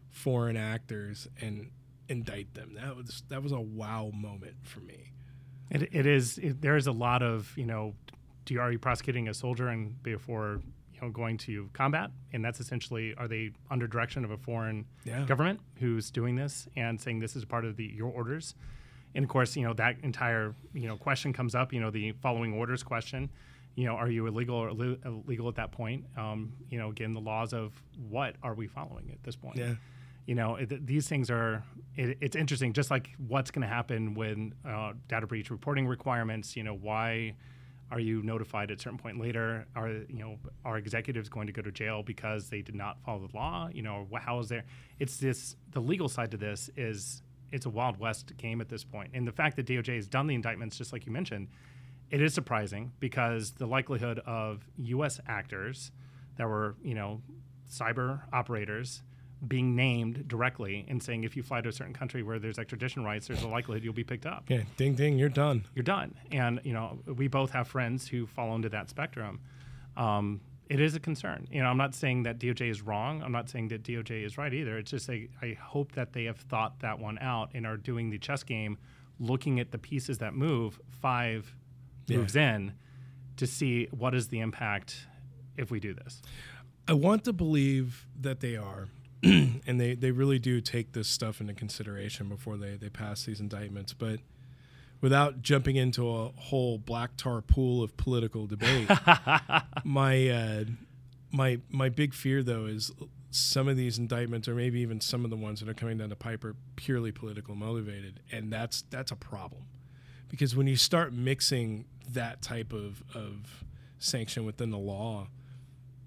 foreign 0.09 0.57
actors 0.57 1.27
and 1.39 1.69
indict 2.09 2.53
them. 2.53 2.73
That 2.75 2.95
was 2.95 3.23
that 3.29 3.43
was 3.43 3.51
a 3.51 3.59
wow 3.59 4.11
moment 4.13 4.55
for 4.63 4.79
me. 4.79 5.11
It, 5.69 5.83
it 5.93 6.05
is. 6.05 6.37
It, 6.37 6.61
there 6.61 6.75
is 6.75 6.87
a 6.87 6.91
lot 6.91 7.21
of 7.23 7.53
you 7.55 7.65
know, 7.65 7.93
do 8.45 8.53
you, 8.53 8.59
are 8.61 8.71
you 8.71 8.79
prosecuting 8.79 9.27
a 9.29 9.33
soldier 9.33 9.69
and 9.69 10.01
before 10.03 10.61
you 10.93 11.01
know 11.01 11.09
going 11.09 11.37
to 11.39 11.69
combat? 11.73 12.11
And 12.33 12.43
that's 12.43 12.59
essentially 12.59 13.13
are 13.17 13.27
they 13.27 13.51
under 13.69 13.87
direction 13.87 14.25
of 14.25 14.31
a 14.31 14.37
foreign 14.37 14.85
Yeah. 15.05 15.23
government 15.25 15.59
who's 15.79 16.09
doing 16.11 16.35
this 16.35 16.67
and 16.75 16.99
saying 16.99 17.19
this 17.19 17.35
is 17.35 17.45
part 17.45 17.63
of 17.65 17.77
the 17.77 17.85
your 17.85 18.11
orders? 18.11 18.55
And 19.15 19.23
of 19.23 19.29
course, 19.29 19.55
you 19.55 19.63
know 19.63 19.73
that 19.73 19.97
entire 20.03 20.55
you 20.73 20.87
know 20.87 20.97
question 20.97 21.33
comes 21.33 21.55
up. 21.55 21.73
You 21.73 21.79
know 21.81 21.91
the 21.91 22.13
following 22.21 22.53
orders 22.53 22.83
question. 22.83 23.29
You 23.75 23.85
know, 23.85 23.93
are 23.95 24.09
you 24.09 24.27
illegal 24.27 24.55
or 24.55 24.69
illegal 24.69 25.47
at 25.47 25.55
that 25.55 25.71
point? 25.71 26.05
Um, 26.17 26.51
you 26.69 26.77
know, 26.77 26.89
again, 26.89 27.13
the 27.13 27.21
laws 27.21 27.53
of 27.53 27.71
what 28.09 28.35
are 28.43 28.53
we 28.53 28.67
following 28.67 29.09
at 29.11 29.23
this 29.23 29.37
point? 29.37 29.57
Yeah. 29.57 29.75
you 30.25 30.35
know 30.35 30.55
it, 30.55 30.85
these 30.85 31.07
things 31.07 31.29
are 31.31 31.63
it, 31.95 32.17
it's 32.21 32.35
interesting 32.35 32.73
just 32.73 32.91
like 32.91 33.09
what's 33.27 33.49
going 33.49 33.61
to 33.61 33.67
happen 33.73 34.13
when 34.13 34.53
uh, 34.67 34.91
data 35.07 35.25
breach 35.25 35.49
reporting 35.49 35.87
requirements 35.87 36.55
you 36.55 36.63
know 36.63 36.75
why 36.75 37.33
are 37.91 37.99
you 37.99 38.21
notified 38.23 38.69
at 38.71 38.77
a 38.77 38.81
certain 38.81 38.99
point 38.99 39.19
later 39.19 39.65
are 39.75 39.89
you 39.89 40.19
know 40.19 40.37
are 40.63 40.77
executives 40.77 41.27
going 41.27 41.47
to 41.47 41.53
go 41.53 41.61
to 41.61 41.71
jail 41.71 42.03
because 42.03 42.49
they 42.49 42.61
did 42.61 42.75
not 42.75 42.97
follow 43.05 43.25
the 43.27 43.35
law 43.35 43.67
you 43.73 43.81
know 43.81 44.07
how 44.19 44.37
is 44.39 44.47
there 44.49 44.63
it's 44.99 45.17
this 45.17 45.55
the 45.71 45.79
legal 45.81 46.07
side 46.07 46.29
to 46.31 46.37
this 46.37 46.69
is 46.77 47.23
it's 47.51 47.65
a 47.65 47.69
wild 47.69 47.97
west 47.99 48.35
game 48.37 48.61
at 48.61 48.69
this 48.69 48.83
point 48.83 49.11
and 49.13 49.27
the 49.27 49.31
fact 49.31 49.55
that 49.55 49.65
doj 49.65 49.93
has 49.95 50.07
done 50.07 50.27
the 50.27 50.35
indictments 50.35 50.77
just 50.77 50.93
like 50.93 51.05
you 51.05 51.11
mentioned 51.11 51.47
it 52.11 52.21
is 52.21 52.33
surprising 52.33 52.91
because 52.99 53.51
the 53.51 53.65
likelihood 53.65 54.19
of 54.19 54.67
U.S. 54.77 55.19
actors 55.27 55.91
that 56.35 56.47
were, 56.47 56.75
you 56.83 56.93
know, 56.93 57.21
cyber 57.71 58.21
operators 58.33 59.01
being 59.47 59.75
named 59.75 60.27
directly 60.27 60.85
and 60.87 61.01
saying 61.01 61.23
if 61.23 61.35
you 61.35 61.41
fly 61.41 61.61
to 61.61 61.69
a 61.69 61.71
certain 61.71 61.93
country 61.93 62.21
where 62.21 62.37
there's 62.37 62.59
extradition 62.59 63.03
rights, 63.03 63.27
there's 63.27 63.41
a 63.41 63.47
likelihood 63.47 63.83
you'll 63.83 63.93
be 63.93 64.03
picked 64.03 64.25
up. 64.25 64.43
Yeah, 64.49 64.63
ding 64.75 64.93
ding, 64.93 65.17
you're 65.17 65.29
done. 65.29 65.65
You're 65.73 65.83
done. 65.83 66.13
And 66.31 66.59
you 66.63 66.73
know, 66.73 66.99
we 67.07 67.27
both 67.27 67.51
have 67.51 67.67
friends 67.67 68.07
who 68.07 68.27
fall 68.27 68.53
into 68.55 68.69
that 68.69 68.89
spectrum. 68.89 69.39
Um, 69.95 70.41
it 70.71 70.79
is 70.79 70.95
a 70.95 70.99
concern. 70.99 71.47
You 71.51 71.61
know, 71.61 71.67
I'm 71.69 71.77
not 71.77 71.93
saying 71.93 72.23
that 72.23 72.39
DOJ 72.39 72.69
is 72.69 72.81
wrong. 72.81 73.21
I'm 73.21 73.31
not 73.31 73.49
saying 73.49 73.67
that 73.69 73.83
DOJ 73.83 74.23
is 74.25 74.37
right 74.37 74.53
either. 74.53 74.77
It's 74.77 74.91
just 74.91 75.09
a, 75.09 75.27
I 75.41 75.53
hope 75.59 75.91
that 75.93 76.13
they 76.13 76.23
have 76.25 76.37
thought 76.37 76.79
that 76.79 76.97
one 76.97 77.17
out 77.19 77.49
and 77.53 77.67
are 77.67 77.77
doing 77.77 78.09
the 78.09 78.17
chess 78.17 78.43
game, 78.43 78.77
looking 79.19 79.59
at 79.59 79.71
the 79.71 79.77
pieces 79.77 80.17
that 80.19 80.33
move 80.33 80.79
five 80.89 81.53
Yeah. 82.07 82.17
moves 82.17 82.35
in 82.35 82.73
to 83.37 83.45
see 83.47 83.87
what 83.91 84.15
is 84.15 84.29
the 84.29 84.39
impact 84.39 85.07
if 85.57 85.71
we 85.71 85.79
do 85.79 85.93
this. 85.93 86.21
I 86.87 86.93
want 86.93 87.23
to 87.25 87.33
believe 87.33 88.07
that 88.19 88.39
they 88.39 88.55
are, 88.55 88.87
and 89.23 89.79
they, 89.79 89.93
they 89.95 90.11
really 90.11 90.39
do 90.39 90.61
take 90.61 90.93
this 90.93 91.07
stuff 91.07 91.41
into 91.41 91.53
consideration 91.53 92.29
before 92.29 92.55
they, 92.57 92.75
they 92.77 92.89
pass 92.89 93.25
these 93.25 93.39
indictments. 93.39 93.93
But 93.93 94.19
without 95.01 95.41
jumping 95.41 95.75
into 95.75 96.09
a 96.09 96.29
whole 96.29 96.77
black 96.77 97.17
tar 97.17 97.41
pool 97.41 97.83
of 97.83 97.97
political 97.97 98.47
debate, 98.47 98.89
my 99.83 100.29
uh, 100.29 100.63
my 101.31 101.59
my 101.69 101.89
big 101.89 102.13
fear 102.13 102.41
though 102.43 102.65
is 102.65 102.91
some 103.29 103.67
of 103.67 103.77
these 103.77 103.97
indictments, 103.97 104.47
or 104.47 104.55
maybe 104.55 104.79
even 104.79 105.01
some 105.01 105.23
of 105.23 105.29
the 105.29 105.37
ones 105.37 105.59
that 105.59 105.69
are 105.69 105.73
coming 105.73 105.97
down 105.97 106.09
the 106.09 106.15
pipe, 106.15 106.43
are 106.43 106.55
purely 106.75 107.11
political 107.11 107.55
motivated, 107.55 108.19
and 108.31 108.51
that's 108.51 108.83
that's 108.89 109.11
a 109.11 109.15
problem. 109.15 109.63
Because 110.29 110.55
when 110.55 110.67
you 110.67 110.77
start 110.77 111.13
mixing 111.13 111.85
that 112.09 112.41
type 112.41 112.73
of 112.73 113.03
of 113.13 113.63
sanction 113.99 114.45
within 114.45 114.71
the 114.71 114.77
law 114.77 115.27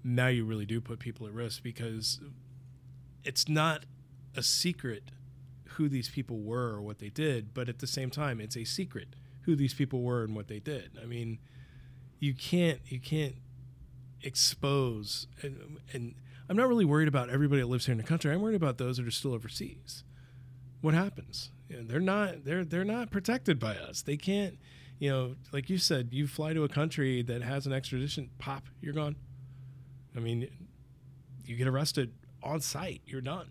now 0.05 0.27
you 0.27 0.45
really 0.45 0.67
do 0.67 0.79
put 0.79 0.99
people 0.99 1.25
at 1.25 1.33
risk 1.33 1.63
because 1.63 2.19
it's 3.23 3.49
not 3.49 3.85
a 4.35 4.43
secret 4.43 5.03
who 5.75 5.89
these 5.89 6.09
people 6.09 6.39
were 6.39 6.73
or 6.73 6.81
what 6.81 6.99
they 6.99 7.09
did, 7.09 7.53
but 7.53 7.69
at 7.69 7.79
the 7.79 7.87
same 7.87 8.09
time, 8.09 8.39
it's 8.41 8.57
a 8.57 8.63
secret 8.63 9.15
who 9.41 9.55
these 9.55 9.73
people 9.73 10.01
were 10.01 10.23
and 10.23 10.35
what 10.35 10.47
they 10.47 10.59
did. 10.59 10.91
I 11.01 11.05
mean, 11.05 11.39
you 12.19 12.33
can't 12.33 12.79
you 12.87 12.99
can't 12.99 13.35
expose 14.23 15.27
and, 15.41 15.77
and 15.93 16.15
I'm 16.49 16.57
not 16.57 16.67
really 16.67 16.85
worried 16.85 17.07
about 17.07 17.29
everybody 17.29 17.61
that 17.61 17.67
lives 17.67 17.85
here 17.85 17.93
in 17.93 17.97
the 17.97 18.03
country. 18.03 18.31
I'm 18.31 18.41
worried 18.41 18.55
about 18.55 18.77
those 18.77 18.97
that 18.97 19.07
are 19.07 19.11
still 19.11 19.33
overseas. 19.33 20.03
What 20.81 20.93
happens? 20.93 21.51
You 21.69 21.77
know, 21.77 21.83
they're 21.83 21.99
not 21.99 22.45
they're 22.45 22.63
they're 22.63 22.83
not 22.83 23.11
protected 23.11 23.59
by 23.59 23.75
us. 23.75 24.01
They 24.01 24.17
can't, 24.17 24.57
you 24.99 25.09
know, 25.09 25.35
like 25.51 25.69
you 25.69 25.77
said, 25.77 26.09
you 26.11 26.27
fly 26.27 26.53
to 26.53 26.63
a 26.63 26.69
country 26.69 27.21
that 27.23 27.41
has 27.41 27.65
an 27.65 27.73
extradition, 27.73 28.29
pop, 28.37 28.63
you're 28.81 28.93
gone. 28.93 29.15
I 30.15 30.19
mean, 30.19 30.47
you 31.43 31.55
get 31.55 31.67
arrested 31.67 32.13
on 32.43 32.61
site, 32.61 33.01
you're 33.05 33.21
done. 33.21 33.49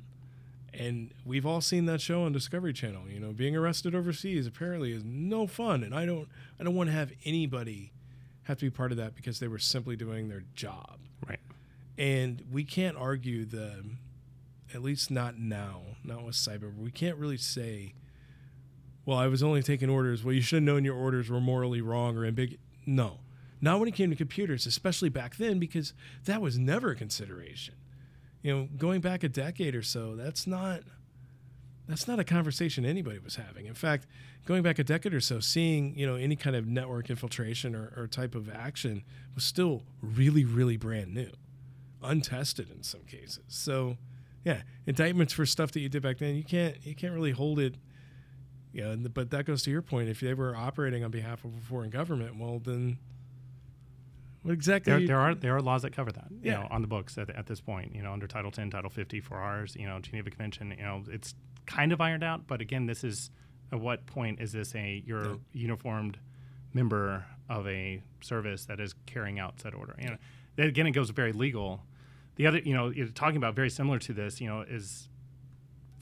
And 0.79 1.13
we've 1.25 1.47
all 1.47 1.61
seen 1.61 1.87
that 1.87 2.01
show 2.01 2.25
on 2.25 2.33
Discovery 2.33 2.73
Channel. 2.73 3.03
You 3.09 3.21
know, 3.21 3.33
being 3.33 3.57
arrested 3.57 3.95
overseas 3.95 4.47
apparently 4.47 4.93
is 4.93 5.05
no 5.05 5.47
fun, 5.47 5.83
and 5.85 5.95
I 5.95 6.05
don't, 6.05 6.29
I 6.59 6.65
don't 6.65 6.75
want 6.75 6.89
to 6.89 6.95
have 6.95 7.13
anybody 7.25 7.93
have 8.45 8.59
to 8.59 8.67
be 8.67 8.71
part 8.71 8.91
of 8.91 8.99
that 8.99 9.15
because 9.15 9.41
they 9.41 9.49
were 9.49 9.59
simply 9.59 9.97
doing 9.97 10.29
their 10.29 10.45
job. 10.55 10.99
Right. 11.27 11.41
And 11.97 12.43
we 12.51 12.65
can't 12.65 12.97
argue 12.97 13.45
the, 13.45 13.85
at 14.75 14.83
least 14.83 15.11
not 15.11 15.39
now, 15.39 15.83
not 16.03 16.25
with 16.25 16.35
cyber. 16.35 16.77
We 16.77 16.91
can't 16.91 17.17
really 17.17 17.37
say, 17.37 17.95
well, 19.07 19.19
I 19.19 19.29
was 19.29 19.43
only 19.43 19.63
taking 19.63 19.89
orders. 19.89 20.25
Well, 20.25 20.35
you 20.35 20.43
should 20.43 20.57
have 20.57 20.65
known 20.65 20.85
your 20.85 20.97
orders 20.97 21.31
were 21.31 21.41
morally 21.41 21.81
wrong 21.81 22.17
or 22.17 22.27
ambiguous. 22.27 22.61
No, 22.85 23.21
not 23.61 23.79
when 23.79 23.89
it 23.89 23.95
came 23.95 24.11
to 24.11 24.17
computers, 24.17 24.67
especially 24.67 25.09
back 25.09 25.37
then, 25.37 25.59
because 25.59 25.95
that 26.25 26.43
was 26.43 26.59
never 26.59 26.91
a 26.91 26.97
consideration. 26.97 27.75
You 28.45 28.55
know, 28.55 28.69
going 28.77 29.01
back 29.01 29.25
a 29.25 29.29
decade 29.31 29.75
or 29.75 29.83
so, 29.83 30.15
that's 30.15 30.47
not 30.47 30.83
that's 31.89 32.07
not 32.07 32.19
a 32.19 32.25
conversation 32.25 32.85
anybody 32.85 33.19
was 33.19 33.37
having. 33.37 33.65
In 33.65 33.75
fact, 33.75 34.07
going 34.45 34.63
back 34.63 34.79
a 34.79 34.85
decade 34.85 35.15
or 35.15 35.21
so, 35.21 35.41
seeing 35.41 35.97
you 35.97 36.07
know 36.07 36.15
any 36.15 36.37
kind 36.37 36.55
of 36.55 36.67
network 36.67 37.09
infiltration 37.09 37.75
or, 37.75 37.91
or 37.97 38.07
type 38.07 38.35
of 38.35 38.51
action 38.51 39.03
was 39.35 39.45
still 39.45 39.83
really, 40.03 40.45
really 40.45 40.77
brand 40.77 41.15
new, 41.15 41.31
untested 42.03 42.71
in 42.71 42.83
some 42.83 43.01
cases. 43.05 43.45
So, 43.49 43.97
yeah, 44.45 44.61
indictments 44.87 45.33
for 45.33 45.47
stuff 45.47 45.73
that 45.73 45.81
you 45.81 45.89
did 45.89 46.03
back 46.03 46.19
then, 46.19 46.37
you 46.37 46.45
can't 46.45 46.77
you 46.85 46.95
can't 46.95 47.15
really 47.15 47.33
hold 47.33 47.59
it. 47.59 47.77
Yeah, 48.75 48.95
but 48.95 49.31
that 49.31 49.47
goes 49.47 49.63
to 49.63 49.71
your 49.71 49.81
point. 49.81 50.11
If 50.11 50.21
they 50.21 50.35
were 50.35 50.55
operating 50.55 51.03
on 51.03 51.11
behalf 51.11 51.47
of 51.47 51.53
a 51.57 51.61
foreign 51.67 51.89
government, 51.89 52.37
well, 52.37 52.59
then 52.59 52.99
what 54.45 54.53
exactly? 54.53 54.93
There, 54.93 55.01
you- 55.01 55.07
there 55.09 55.19
are 55.19 55.35
there 55.35 55.57
are 55.57 55.61
laws 55.63 55.83
that 55.83 55.93
cover 55.93 56.13
that. 56.13 56.27
You 56.43 56.53
know, 56.53 56.69
on 56.71 56.81
the 56.83 56.87
books 56.89 57.19
at, 57.19 57.29
at 57.31 57.47
this 57.47 57.61
point. 57.61 57.95
You 57.95 58.03
know, 58.03 58.13
under 58.13 58.27
Title 58.29 58.51
10, 58.53 58.71
Title 58.71 58.91
50 58.91 59.21
for 59.21 59.37
ours. 59.39 59.75
You 59.77 59.87
know, 59.89 59.99
Geneva 59.99 60.31
Convention. 60.31 60.73
You 60.79 60.85
know, 60.85 61.03
it's 61.11 61.35
kind 61.67 61.93
of 61.93 62.01
ironed 62.01 62.23
out. 62.23 62.47
But 62.47 62.61
again, 62.61 62.87
this 62.87 63.03
is 63.03 63.31
at 63.73 63.81
what 63.81 64.07
point 64.07 64.41
is 64.41 64.53
this 64.53 64.75
a 64.77 65.03
you're 65.05 65.23
a 65.33 65.39
uniformed 65.53 66.19
member 66.73 67.25
of 67.49 67.67
a 67.67 68.03
service 68.21 68.65
that 68.67 68.79
is 68.81 68.95
carrying 69.07 69.39
out 69.39 69.61
said 69.61 69.75
order? 69.75 69.97
You 70.01 70.11
know, 70.59 70.65
again, 70.65 70.87
it 70.87 70.93
goes 70.93 71.11
very 71.11 71.33
legal. 71.33 71.83
The 72.37 72.47
other, 72.47 72.59
you 72.59 72.75
know, 72.75 72.91
you're 72.91 73.07
talking 73.09 73.37
about 73.37 73.55
very 73.55 73.71
similar 73.71 73.99
to 74.01 74.13
this, 74.13 74.41
you 74.41 74.49
know, 74.49 74.63
is 74.63 75.09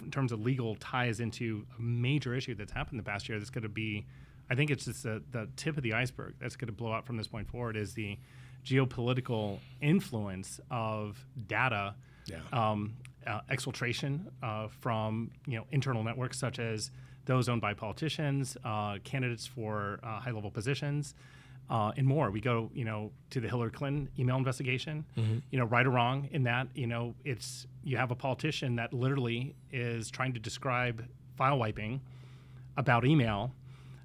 in 0.02 0.10
terms 0.10 0.32
of 0.32 0.40
legal 0.40 0.74
ties 0.76 1.20
into 1.20 1.64
a 1.78 1.80
major 1.82 2.34
issue 2.34 2.54
that's 2.54 2.72
happened 2.72 2.98
the 2.98 3.04
past 3.04 3.28
year. 3.28 3.38
That's 3.38 3.50
going 3.50 3.62
to 3.62 3.68
be, 3.68 4.06
I 4.52 4.54
think 4.54 4.70
it's 4.70 4.84
just 4.84 5.02
the, 5.04 5.22
the 5.30 5.48
tip 5.56 5.76
of 5.78 5.82
the 5.82 5.94
iceberg 5.94 6.34
that's 6.40 6.56
going 6.56 6.66
to 6.66 6.72
blow 6.72 6.92
out 6.92 7.06
from 7.06 7.16
this 7.16 7.26
point 7.28 7.48
forward 7.48 7.76
is 7.76 7.94
the 7.94 8.18
geopolitical 8.64 9.58
influence 9.80 10.60
of 10.70 11.24
data 11.46 11.94
Yeah. 12.26 12.38
um, 12.52 12.94
uh, 13.26 13.40
exfiltration 13.50 14.26
uh, 14.42 14.68
from 14.80 15.30
you 15.46 15.56
know 15.58 15.64
internal 15.70 16.02
networks 16.04 16.38
such 16.38 16.58
as 16.58 16.90
those 17.24 17.48
owned 17.48 17.60
by 17.60 17.72
politicians, 17.72 18.56
uh, 18.64 18.98
candidates 19.04 19.46
for 19.46 20.00
uh, 20.02 20.18
high-level 20.20 20.50
positions, 20.50 21.14
uh, 21.70 21.92
and 21.96 22.04
more. 22.06 22.30
We 22.32 22.40
go 22.40 22.70
you 22.74 22.84
know 22.84 23.12
to 23.30 23.40
the 23.40 23.48
Hillary 23.48 23.70
Clinton 23.70 24.08
email 24.18 24.36
investigation. 24.36 25.04
You 25.50 25.58
know, 25.58 25.64
right 25.64 25.86
or 25.86 25.90
wrong 25.90 26.28
in 26.32 26.42
that 26.44 26.66
you 26.74 26.86
know 26.88 27.14
it's 27.24 27.66
you 27.84 27.96
have 27.96 28.10
a 28.10 28.16
politician 28.16 28.76
that 28.76 28.92
literally 28.92 29.54
is 29.72 30.10
trying 30.10 30.32
to 30.34 30.40
describe 30.40 31.04
file 31.36 31.58
wiping 31.58 32.00
about 32.76 33.04
email 33.04 33.54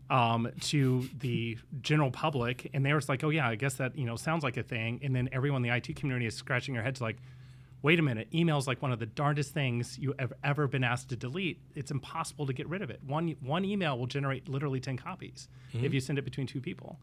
um, 0.09 0.49
to 0.61 1.07
the 1.19 1.57
general 1.81 2.11
public, 2.11 2.69
and 2.73 2.85
they 2.85 2.93
were 2.93 3.01
like, 3.07 3.23
"Oh 3.23 3.29
yeah, 3.29 3.47
I 3.47 3.55
guess 3.55 3.75
that 3.75 3.97
you 3.97 4.05
know 4.05 4.15
sounds 4.15 4.43
like 4.43 4.57
a 4.57 4.63
thing." 4.63 4.99
And 5.03 5.15
then 5.15 5.29
everyone 5.31 5.65
in 5.65 5.69
the 5.69 5.75
IT 5.75 5.95
community 5.95 6.25
is 6.25 6.35
scratching 6.35 6.73
their 6.73 6.83
heads 6.83 7.01
like, 7.01 7.17
"Wait 7.81 7.99
a 7.99 8.01
minute, 8.01 8.27
email's 8.33 8.67
like 8.67 8.81
one 8.81 8.91
of 8.91 8.99
the 8.99 9.05
darndest 9.05 9.53
things 9.53 9.97
you 9.99 10.13
have 10.19 10.33
ever 10.43 10.67
been 10.67 10.83
asked 10.83 11.09
to 11.09 11.15
delete. 11.15 11.59
It's 11.75 11.91
impossible 11.91 12.45
to 12.45 12.53
get 12.53 12.67
rid 12.69 12.81
of 12.81 12.89
it. 12.89 13.01
One 13.05 13.35
one 13.41 13.65
email 13.65 13.97
will 13.97 14.07
generate 14.07 14.47
literally 14.47 14.79
ten 14.79 14.97
copies 14.97 15.49
if 15.73 15.93
you 15.93 15.99
send 15.99 16.17
it 16.17 16.25
between 16.25 16.47
two 16.47 16.61
people." 16.61 16.99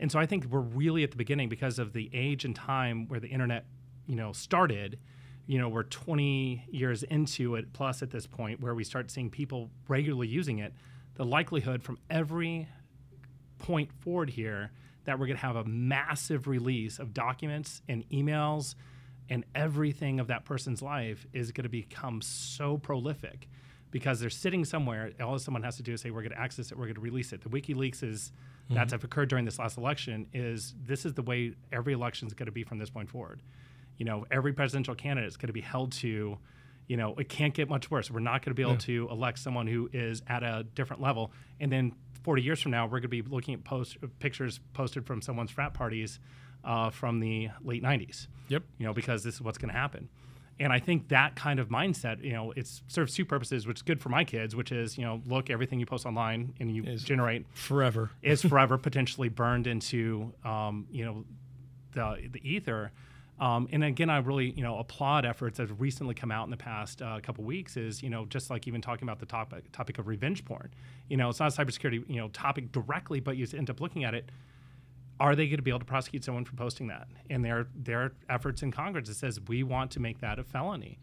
And 0.00 0.10
so 0.10 0.18
I 0.18 0.26
think 0.26 0.46
we're 0.46 0.60
really 0.60 1.04
at 1.04 1.10
the 1.12 1.16
beginning 1.16 1.48
because 1.48 1.78
of 1.78 1.92
the 1.92 2.10
age 2.12 2.44
and 2.44 2.54
time 2.54 3.06
where 3.08 3.20
the 3.20 3.28
internet, 3.28 3.64
you 4.06 4.16
know, 4.16 4.32
started. 4.32 4.98
You 5.46 5.58
know, 5.58 5.68
we're 5.68 5.84
20 5.84 6.64
years 6.70 7.02
into 7.04 7.54
it 7.54 7.72
plus 7.72 8.02
at 8.02 8.10
this 8.10 8.26
point 8.26 8.60
where 8.60 8.74
we 8.74 8.82
start 8.82 9.10
seeing 9.10 9.30
people 9.30 9.70
regularly 9.86 10.26
using 10.26 10.58
it. 10.58 10.72
The 11.16 11.24
likelihood 11.24 11.82
from 11.82 11.98
every 12.10 12.68
point 13.58 13.92
forward 13.92 14.30
here 14.30 14.72
that 15.04 15.18
we're 15.18 15.26
going 15.26 15.36
to 15.36 15.42
have 15.42 15.56
a 15.56 15.64
massive 15.64 16.46
release 16.46 16.98
of 16.98 17.14
documents 17.14 17.82
and 17.88 18.08
emails 18.10 18.74
and 19.28 19.44
everything 19.54 20.20
of 20.20 20.26
that 20.28 20.44
person's 20.44 20.82
life 20.82 21.26
is 21.32 21.52
going 21.52 21.64
to 21.64 21.70
become 21.70 22.20
so 22.20 22.76
prolific 22.76 23.48
because 23.90 24.20
they're 24.20 24.30
sitting 24.30 24.64
somewhere. 24.64 25.12
All 25.22 25.38
someone 25.38 25.62
has 25.62 25.76
to 25.76 25.82
do 25.82 25.92
is 25.92 26.00
say, 26.00 26.10
"We're 26.10 26.22
going 26.22 26.32
to 26.32 26.40
access 26.40 26.72
it. 26.72 26.76
We're 26.76 26.86
going 26.86 26.96
to 26.96 27.00
release 27.00 27.32
it." 27.32 27.40
The 27.42 27.48
WikiLeaks 27.48 28.02
is 28.02 28.32
mm-hmm. 28.64 28.74
that's 28.74 28.92
have 28.92 29.04
occurred 29.04 29.28
during 29.28 29.44
this 29.44 29.58
last 29.58 29.78
election. 29.78 30.26
Is 30.34 30.74
this 30.84 31.06
is 31.06 31.14
the 31.14 31.22
way 31.22 31.54
every 31.72 31.92
election 31.92 32.26
is 32.26 32.34
going 32.34 32.46
to 32.46 32.52
be 32.52 32.64
from 32.64 32.78
this 32.78 32.90
point 32.90 33.08
forward? 33.08 33.40
You 33.96 34.04
know, 34.04 34.26
every 34.30 34.52
presidential 34.52 34.94
candidate 34.94 35.28
is 35.28 35.36
going 35.36 35.46
to 35.46 35.54
be 35.54 35.60
held 35.60 35.92
to. 35.92 36.38
You 36.86 36.96
know, 36.96 37.14
it 37.16 37.28
can't 37.28 37.54
get 37.54 37.68
much 37.68 37.90
worse. 37.90 38.10
We're 38.10 38.20
not 38.20 38.42
going 38.44 38.50
to 38.50 38.54
be 38.54 38.62
able 38.62 38.76
to 38.78 39.08
elect 39.10 39.38
someone 39.38 39.66
who 39.66 39.88
is 39.92 40.22
at 40.26 40.42
a 40.42 40.64
different 40.74 41.00
level, 41.02 41.32
and 41.60 41.70
then 41.72 41.92
40 42.24 42.42
years 42.42 42.60
from 42.60 42.70
now, 42.72 42.84
we're 42.86 43.00
going 43.00 43.02
to 43.02 43.08
be 43.08 43.22
looking 43.22 43.54
at 43.54 43.64
post 43.64 43.98
pictures 44.18 44.58
posted 44.72 45.06
from 45.06 45.20
someone's 45.22 45.50
frat 45.50 45.74
parties 45.74 46.18
uh, 46.64 46.88
from 46.90 47.20
the 47.20 47.50
late 47.62 47.82
90s 47.82 48.26
Yep. 48.48 48.62
you 48.78 48.86
know, 48.86 48.94
because 48.94 49.22
this 49.22 49.34
is 49.34 49.42
what's 49.42 49.58
going 49.58 49.72
to 49.72 49.78
happen. 49.78 50.08
And 50.58 50.72
I 50.72 50.78
think 50.78 51.08
that 51.08 51.34
kind 51.36 51.58
of 51.58 51.68
mindset, 51.68 52.22
you 52.24 52.32
know, 52.32 52.52
it 52.52 52.70
serves 52.88 53.12
two 53.14 53.24
purposes, 53.26 53.66
which 53.66 53.78
is 53.78 53.82
good 53.82 54.00
for 54.00 54.08
my 54.08 54.24
kids, 54.24 54.54
which 54.56 54.72
is, 54.72 54.96
you 54.96 55.04
know, 55.04 55.20
look, 55.26 55.50
everything 55.50 55.80
you 55.80 55.86
post 55.86 56.06
online 56.06 56.54
and 56.60 56.74
you 56.74 56.84
Is- 56.84 57.02
generate 57.02 57.44
Forever. 57.54 58.10
is 58.22 58.40
forever 58.40 58.78
potentially 58.88 59.28
burned 59.28 59.66
into, 59.66 60.32
um, 60.44 60.86
you 60.92 61.04
know, 61.04 61.24
the 61.92 62.28
the 62.32 62.40
ether. 62.48 62.92
Um, 63.40 63.68
and 63.72 63.82
again, 63.82 64.10
I 64.10 64.18
really, 64.18 64.50
you 64.50 64.62
know, 64.62 64.78
applaud 64.78 65.24
efforts 65.24 65.58
that 65.58 65.68
have 65.68 65.80
recently 65.80 66.14
come 66.14 66.30
out 66.30 66.44
in 66.44 66.50
the 66.50 66.56
past 66.56 67.02
uh, 67.02 67.18
couple 67.20 67.42
weeks. 67.44 67.76
Is 67.76 68.02
you 68.02 68.10
know, 68.10 68.26
just 68.26 68.48
like 68.48 68.68
even 68.68 68.80
talking 68.80 69.08
about 69.08 69.18
the 69.18 69.26
topic 69.26 69.72
topic 69.72 69.98
of 69.98 70.06
revenge 70.06 70.44
porn. 70.44 70.70
You 71.08 71.16
know, 71.16 71.30
it's 71.30 71.40
not 71.40 71.56
a 71.56 71.64
cybersecurity 71.64 72.08
you 72.08 72.16
know 72.16 72.28
topic 72.28 72.70
directly, 72.70 73.20
but 73.20 73.36
you 73.36 73.46
end 73.56 73.70
up 73.70 73.80
looking 73.80 74.04
at 74.04 74.14
it 74.14 74.30
are 75.20 75.36
they 75.36 75.46
going 75.46 75.56
to 75.56 75.62
be 75.62 75.70
able 75.70 75.80
to 75.80 75.84
prosecute 75.84 76.24
someone 76.24 76.44
for 76.44 76.56
posting 76.56 76.88
that? 76.88 77.08
And 77.30 77.44
there 77.44 77.68
there 77.74 78.00
are 78.00 78.12
efforts 78.28 78.62
in 78.62 78.70
Congress 78.70 79.08
that 79.08 79.14
says 79.14 79.40
we 79.46 79.62
want 79.62 79.90
to 79.92 80.00
make 80.00 80.20
that 80.20 80.38
a 80.38 80.44
felony. 80.44 80.98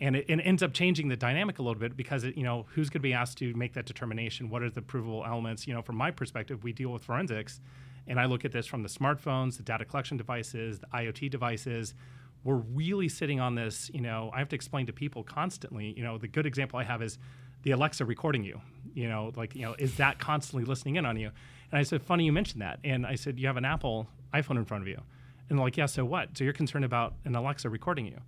And 0.00 0.14
it, 0.14 0.26
it 0.28 0.40
ends 0.44 0.62
up 0.62 0.72
changing 0.72 1.08
the 1.08 1.16
dynamic 1.16 1.58
a 1.58 1.62
little 1.62 1.78
bit 1.78 1.96
because 1.96 2.22
it, 2.22 2.36
you 2.36 2.44
know 2.44 2.66
who's 2.70 2.88
going 2.88 3.00
to 3.00 3.08
be 3.08 3.12
asked 3.12 3.38
to 3.38 3.52
make 3.54 3.74
that 3.74 3.86
determination? 3.86 4.48
What 4.48 4.62
are 4.62 4.70
the 4.70 4.82
provable 4.82 5.24
elements? 5.26 5.66
You 5.66 5.74
know, 5.74 5.82
from 5.82 5.96
my 5.96 6.10
perspective, 6.10 6.62
we 6.62 6.72
deal 6.72 6.90
with 6.90 7.02
forensics, 7.02 7.60
and 8.08 8.18
I 8.18 8.24
look 8.24 8.44
at 8.44 8.52
this 8.52 8.66
from 8.66 8.82
the 8.82 8.88
smartphones, 8.88 9.56
the 9.56 9.62
data 9.62 9.84
collection 9.84 10.16
devices, 10.16 10.80
the 10.80 10.86
IoT 10.86 11.30
devices. 11.30 11.94
We're 12.42 12.56
really 12.56 13.08
sitting 13.08 13.38
on 13.40 13.54
this. 13.54 13.90
You 13.92 14.00
know, 14.00 14.30
I 14.34 14.38
have 14.38 14.48
to 14.48 14.56
explain 14.56 14.86
to 14.86 14.92
people 14.92 15.22
constantly. 15.22 15.94
You 15.96 16.02
know, 16.02 16.18
the 16.18 16.28
good 16.28 16.46
example 16.46 16.78
I 16.78 16.84
have 16.84 17.02
is 17.02 17.18
the 17.62 17.72
Alexa 17.72 18.04
recording 18.04 18.44
you. 18.44 18.60
You 18.94 19.08
know, 19.08 19.32
like 19.36 19.54
you 19.54 19.62
know, 19.62 19.74
is 19.78 19.96
that 19.96 20.18
constantly 20.18 20.64
listening 20.64 20.96
in 20.96 21.04
on 21.06 21.16
you? 21.16 21.30
And 21.70 21.78
I 21.78 21.82
said, 21.82 22.02
funny 22.02 22.24
you 22.24 22.32
mentioned 22.32 22.62
that. 22.62 22.80
And 22.82 23.06
I 23.06 23.14
said, 23.14 23.38
you 23.38 23.46
have 23.46 23.56
an 23.58 23.64
Apple 23.64 24.08
iPhone 24.32 24.56
in 24.56 24.64
front 24.64 24.82
of 24.82 24.88
you, 24.88 25.00
and 25.48 25.58
they're 25.58 25.64
like, 25.64 25.76
yeah. 25.76 25.86
So 25.86 26.04
what? 26.04 26.36
So 26.36 26.44
you're 26.44 26.52
concerned 26.52 26.84
about 26.84 27.14
an 27.24 27.34
Alexa 27.34 27.68
recording 27.68 28.06
you? 28.06 28.18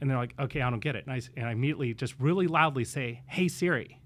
And 0.00 0.10
they're 0.10 0.18
like, 0.18 0.34
okay, 0.38 0.60
I 0.60 0.68
don't 0.68 0.80
get 0.80 0.94
it. 0.94 1.06
And 1.06 1.14
I, 1.14 1.20
and 1.38 1.46
I 1.46 1.52
immediately 1.52 1.94
just 1.94 2.14
really 2.20 2.46
loudly 2.46 2.84
say, 2.84 3.22
hey 3.26 3.48
Siri, 3.48 3.98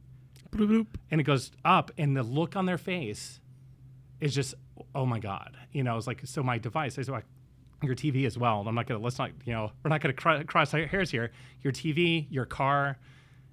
Bloop, 0.52 0.68
bloop. 0.68 0.86
and 1.10 1.20
it 1.20 1.24
goes 1.24 1.50
up, 1.64 1.90
and 1.98 2.16
the 2.16 2.22
look 2.22 2.54
on 2.54 2.66
their 2.66 2.78
face 2.78 3.40
is 4.20 4.34
just, 4.34 4.54
oh 4.94 5.06
my 5.06 5.18
god. 5.18 5.56
You 5.72 5.82
know, 5.82 5.96
it's 5.96 6.06
like 6.06 6.20
so 6.24 6.42
my 6.42 6.58
device. 6.58 6.98
I 6.98 7.02
said, 7.02 7.12
like, 7.12 7.26
your 7.82 7.94
TV 7.94 8.26
as 8.26 8.36
well. 8.36 8.60
And 8.60 8.68
I'm 8.68 8.74
not 8.74 8.86
gonna 8.86 9.00
let's 9.00 9.18
not 9.18 9.30
you 9.44 9.52
know 9.52 9.72
we're 9.82 9.88
not 9.88 10.00
gonna 10.00 10.44
cross 10.44 10.74
our 10.74 10.86
hairs 10.86 11.10
here. 11.10 11.30
Your 11.62 11.72
TV, 11.72 12.26
your 12.30 12.44
car, 12.44 12.98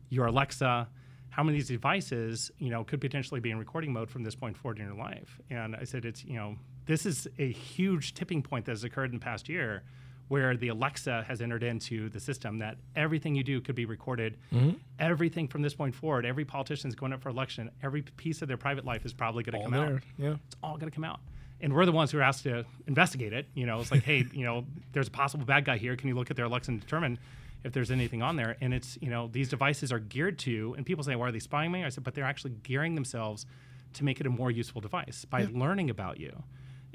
your 0.09 0.27
Alexa. 0.27 0.87
How 1.29 1.43
many 1.43 1.57
of 1.57 1.61
these 1.61 1.77
devices, 1.77 2.49
you 2.57 2.71
know, 2.71 2.83
could 2.83 2.99
potentially 2.99 3.39
be 3.39 3.51
in 3.51 3.59
recording 3.59 3.93
mode 3.93 4.09
from 4.09 4.23
this 4.23 4.33
point 4.33 4.57
forward 4.57 4.79
in 4.79 4.85
your 4.85 4.95
life? 4.95 5.39
And 5.51 5.75
I 5.75 5.83
said, 5.83 6.03
it's, 6.03 6.25
you 6.25 6.33
know, 6.33 6.55
this 6.87 7.05
is 7.05 7.27
a 7.37 7.51
huge 7.51 8.15
tipping 8.15 8.41
point 8.41 8.65
that 8.65 8.71
has 8.71 8.83
occurred 8.83 9.11
in 9.11 9.19
the 9.19 9.23
past 9.23 9.47
year 9.47 9.83
where 10.27 10.57
the 10.57 10.67
Alexa 10.67 11.23
has 11.27 11.41
entered 11.41 11.63
into 11.63 12.09
the 12.09 12.19
system 12.19 12.59
that 12.59 12.77
everything 12.95 13.35
you 13.35 13.43
do 13.43 13.61
could 13.61 13.75
be 13.75 13.85
recorded. 13.85 14.37
Mm-hmm. 14.53 14.77
Everything 14.99 15.47
from 15.47 15.61
this 15.61 15.73
point 15.73 15.95
forward, 15.95 16.25
every 16.25 16.45
politician 16.45 16.89
is 16.89 16.95
going 16.95 17.13
up 17.13 17.21
for 17.21 17.29
election, 17.29 17.71
every 17.81 18.01
piece 18.01 18.41
of 18.41 18.47
their 18.47 18.57
private 18.57 18.85
life 18.85 19.05
is 19.05 19.13
probably 19.13 19.43
going 19.43 19.57
to 19.57 19.63
come 19.63 19.73
out. 19.73 20.01
Yeah. 20.17 20.35
it's 20.45 20.55
all 20.61 20.77
going 20.77 20.91
to 20.91 20.95
come 20.95 21.05
out. 21.05 21.19
And 21.59 21.73
we're 21.73 21.85
the 21.85 21.91
ones 21.91 22.11
who 22.11 22.19
are 22.19 22.23
asked 22.23 22.43
to 22.43 22.65
investigate 22.85 23.33
it. 23.33 23.47
You 23.55 23.65
know, 23.65 23.79
it's 23.79 23.91
like, 23.91 24.03
hey, 24.03 24.25
you 24.31 24.45
know, 24.45 24.65
there's 24.91 25.07
a 25.07 25.11
possible 25.11 25.45
bad 25.45 25.65
guy 25.65 25.77
here. 25.77 25.95
Can 25.95 26.07
you 26.07 26.15
look 26.15 26.29
at 26.29 26.35
their 26.35 26.45
Alexa 26.45 26.69
and 26.69 26.79
determine 26.79 27.17
if 27.63 27.73
there's 27.73 27.89
anything 27.89 28.21
on 28.21 28.35
there? 28.35 28.57
And 28.61 28.73
it's, 28.73 28.97
you 29.01 29.09
know, 29.09 29.27
these 29.31 29.49
devices 29.49 29.91
are 29.91 29.99
geared 29.99 30.37
to, 30.39 30.75
and 30.77 30.85
people 30.85 31.03
say, 31.03 31.15
why 31.15 31.29
are 31.29 31.31
they 31.31 31.39
spying 31.39 31.71
me? 31.71 31.83
I 31.83 31.89
said, 31.89 32.03
but 32.03 32.13
they're 32.13 32.25
actually 32.25 32.51
gearing 32.61 32.93
themselves 32.93 33.45
to 33.93 34.03
make 34.03 34.19
it 34.19 34.27
a 34.27 34.29
more 34.29 34.51
useful 34.51 34.81
device 34.81 35.25
by 35.25 35.47
learning 35.51 35.89
about 35.89 36.19
you. 36.19 36.43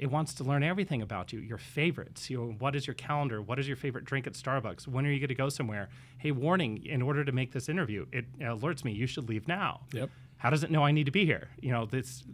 It 0.03 0.11
wants 0.11 0.33
to 0.33 0.43
learn 0.43 0.63
everything 0.63 1.01
about 1.01 1.31
you, 1.31 1.39
your 1.39 1.57
favorites. 1.57 2.29
You 2.29 2.37
know, 2.37 2.55
what 2.59 2.75
is 2.75 2.85
your 2.85 2.93
calendar? 2.93 3.41
What 3.41 3.57
is 3.57 3.69
your 3.69 3.77
favorite 3.77 4.03
drink 4.03 4.27
at 4.27 4.33
Starbucks? 4.33 4.85
When 4.85 5.05
are 5.05 5.09
you 5.09 5.17
going 5.17 5.29
to 5.29 5.33
go 5.33 5.47
somewhere? 5.47 5.87
Hey, 6.17 6.31
warning! 6.31 6.85
In 6.85 7.01
order 7.01 7.23
to 7.23 7.31
make 7.31 7.53
this 7.53 7.69
interview, 7.69 8.05
it 8.11 8.25
alerts 8.39 8.83
me 8.83 8.91
you 8.91 9.07
should 9.07 9.29
leave 9.29 9.47
now. 9.47 9.79
Yep. 9.93 10.09
How 10.35 10.49
does 10.49 10.61
it 10.61 10.71
know 10.71 10.83
I 10.83 10.91
need 10.91 11.05
to 11.05 11.11
be 11.11 11.25
here? 11.25 11.47
You 11.61 11.71
know, 11.71 11.85
this 11.85 12.25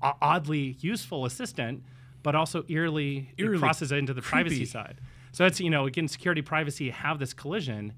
oddly 0.00 0.76
useful 0.78 1.24
assistant, 1.24 1.82
but 2.22 2.36
also 2.36 2.64
eerily, 2.68 3.32
it 3.36 3.42
Eerily 3.42 3.58
crosses 3.58 3.90
into 3.90 4.14
the 4.14 4.22
privacy 4.22 4.64
side. 4.64 5.00
So 5.32 5.42
that's 5.42 5.58
you 5.58 5.70
know, 5.70 5.86
again, 5.86 6.06
security, 6.06 6.40
privacy 6.40 6.90
have 6.90 7.18
this 7.18 7.34
collision 7.34 7.94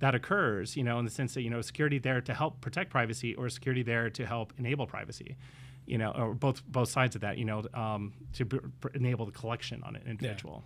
that 0.00 0.16
occurs. 0.16 0.76
You 0.76 0.82
know, 0.82 0.98
in 0.98 1.04
the 1.04 1.12
sense 1.12 1.32
that 1.34 1.42
you 1.42 1.50
know, 1.50 1.60
security 1.60 2.00
there 2.00 2.20
to 2.22 2.34
help 2.34 2.60
protect 2.60 2.90
privacy, 2.90 3.36
or 3.36 3.48
security 3.50 3.84
there 3.84 4.10
to 4.10 4.26
help 4.26 4.52
enable 4.58 4.88
privacy. 4.88 5.36
You 5.88 5.98
know, 5.98 6.10
or 6.12 6.34
both 6.34 6.62
both 6.66 6.88
sides 6.90 7.14
of 7.16 7.22
that. 7.22 7.38
You 7.38 7.44
know, 7.46 7.64
um, 7.74 8.12
to 8.34 8.44
b- 8.44 8.58
enable 8.94 9.26
the 9.26 9.32
collection 9.32 9.82
on 9.84 9.96
an 9.96 10.02
individual. 10.06 10.64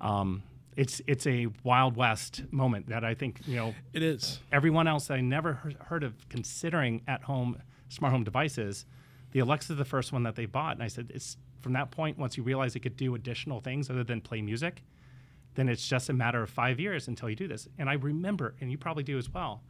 Um, 0.00 0.42
it's 0.76 1.00
it's 1.06 1.26
a 1.26 1.48
wild 1.62 1.96
west 1.96 2.42
moment 2.50 2.88
that 2.88 3.04
I 3.04 3.14
think 3.14 3.40
you 3.46 3.56
know 3.56 3.74
It 3.92 4.02
is. 4.02 4.40
everyone 4.52 4.86
else 4.88 5.06
that 5.06 5.14
I 5.18 5.20
never 5.20 5.52
heard, 5.54 5.76
heard 5.80 6.02
of 6.04 6.28
considering 6.28 7.02
at 7.06 7.22
home 7.22 7.60
smart 7.88 8.12
home 8.12 8.24
devices, 8.24 8.84
the 9.32 9.38
Alexa 9.40 9.72
is 9.74 9.78
the 9.78 9.84
first 9.84 10.12
one 10.12 10.24
that 10.24 10.34
they 10.34 10.46
bought. 10.46 10.74
And 10.74 10.82
I 10.82 10.88
said, 10.88 11.12
it's 11.14 11.36
from 11.62 11.74
that 11.74 11.90
point, 11.92 12.18
once 12.18 12.36
you 12.36 12.42
realize 12.42 12.74
it 12.74 12.80
could 12.80 12.96
do 12.96 13.14
additional 13.14 13.60
things 13.60 13.88
other 13.88 14.02
than 14.04 14.20
play 14.20 14.42
music, 14.42 14.82
then 15.54 15.68
it's 15.68 15.86
just 15.86 16.08
a 16.08 16.12
matter 16.12 16.42
of 16.42 16.50
five 16.50 16.80
years 16.80 17.06
until 17.08 17.30
you 17.30 17.36
do 17.36 17.46
this. 17.46 17.68
And 17.78 17.88
I 17.88 17.92
remember, 17.94 18.54
and 18.60 18.70
you 18.70 18.76
probably 18.78 19.04
do 19.04 19.16
as 19.16 19.32
well, 19.32 19.62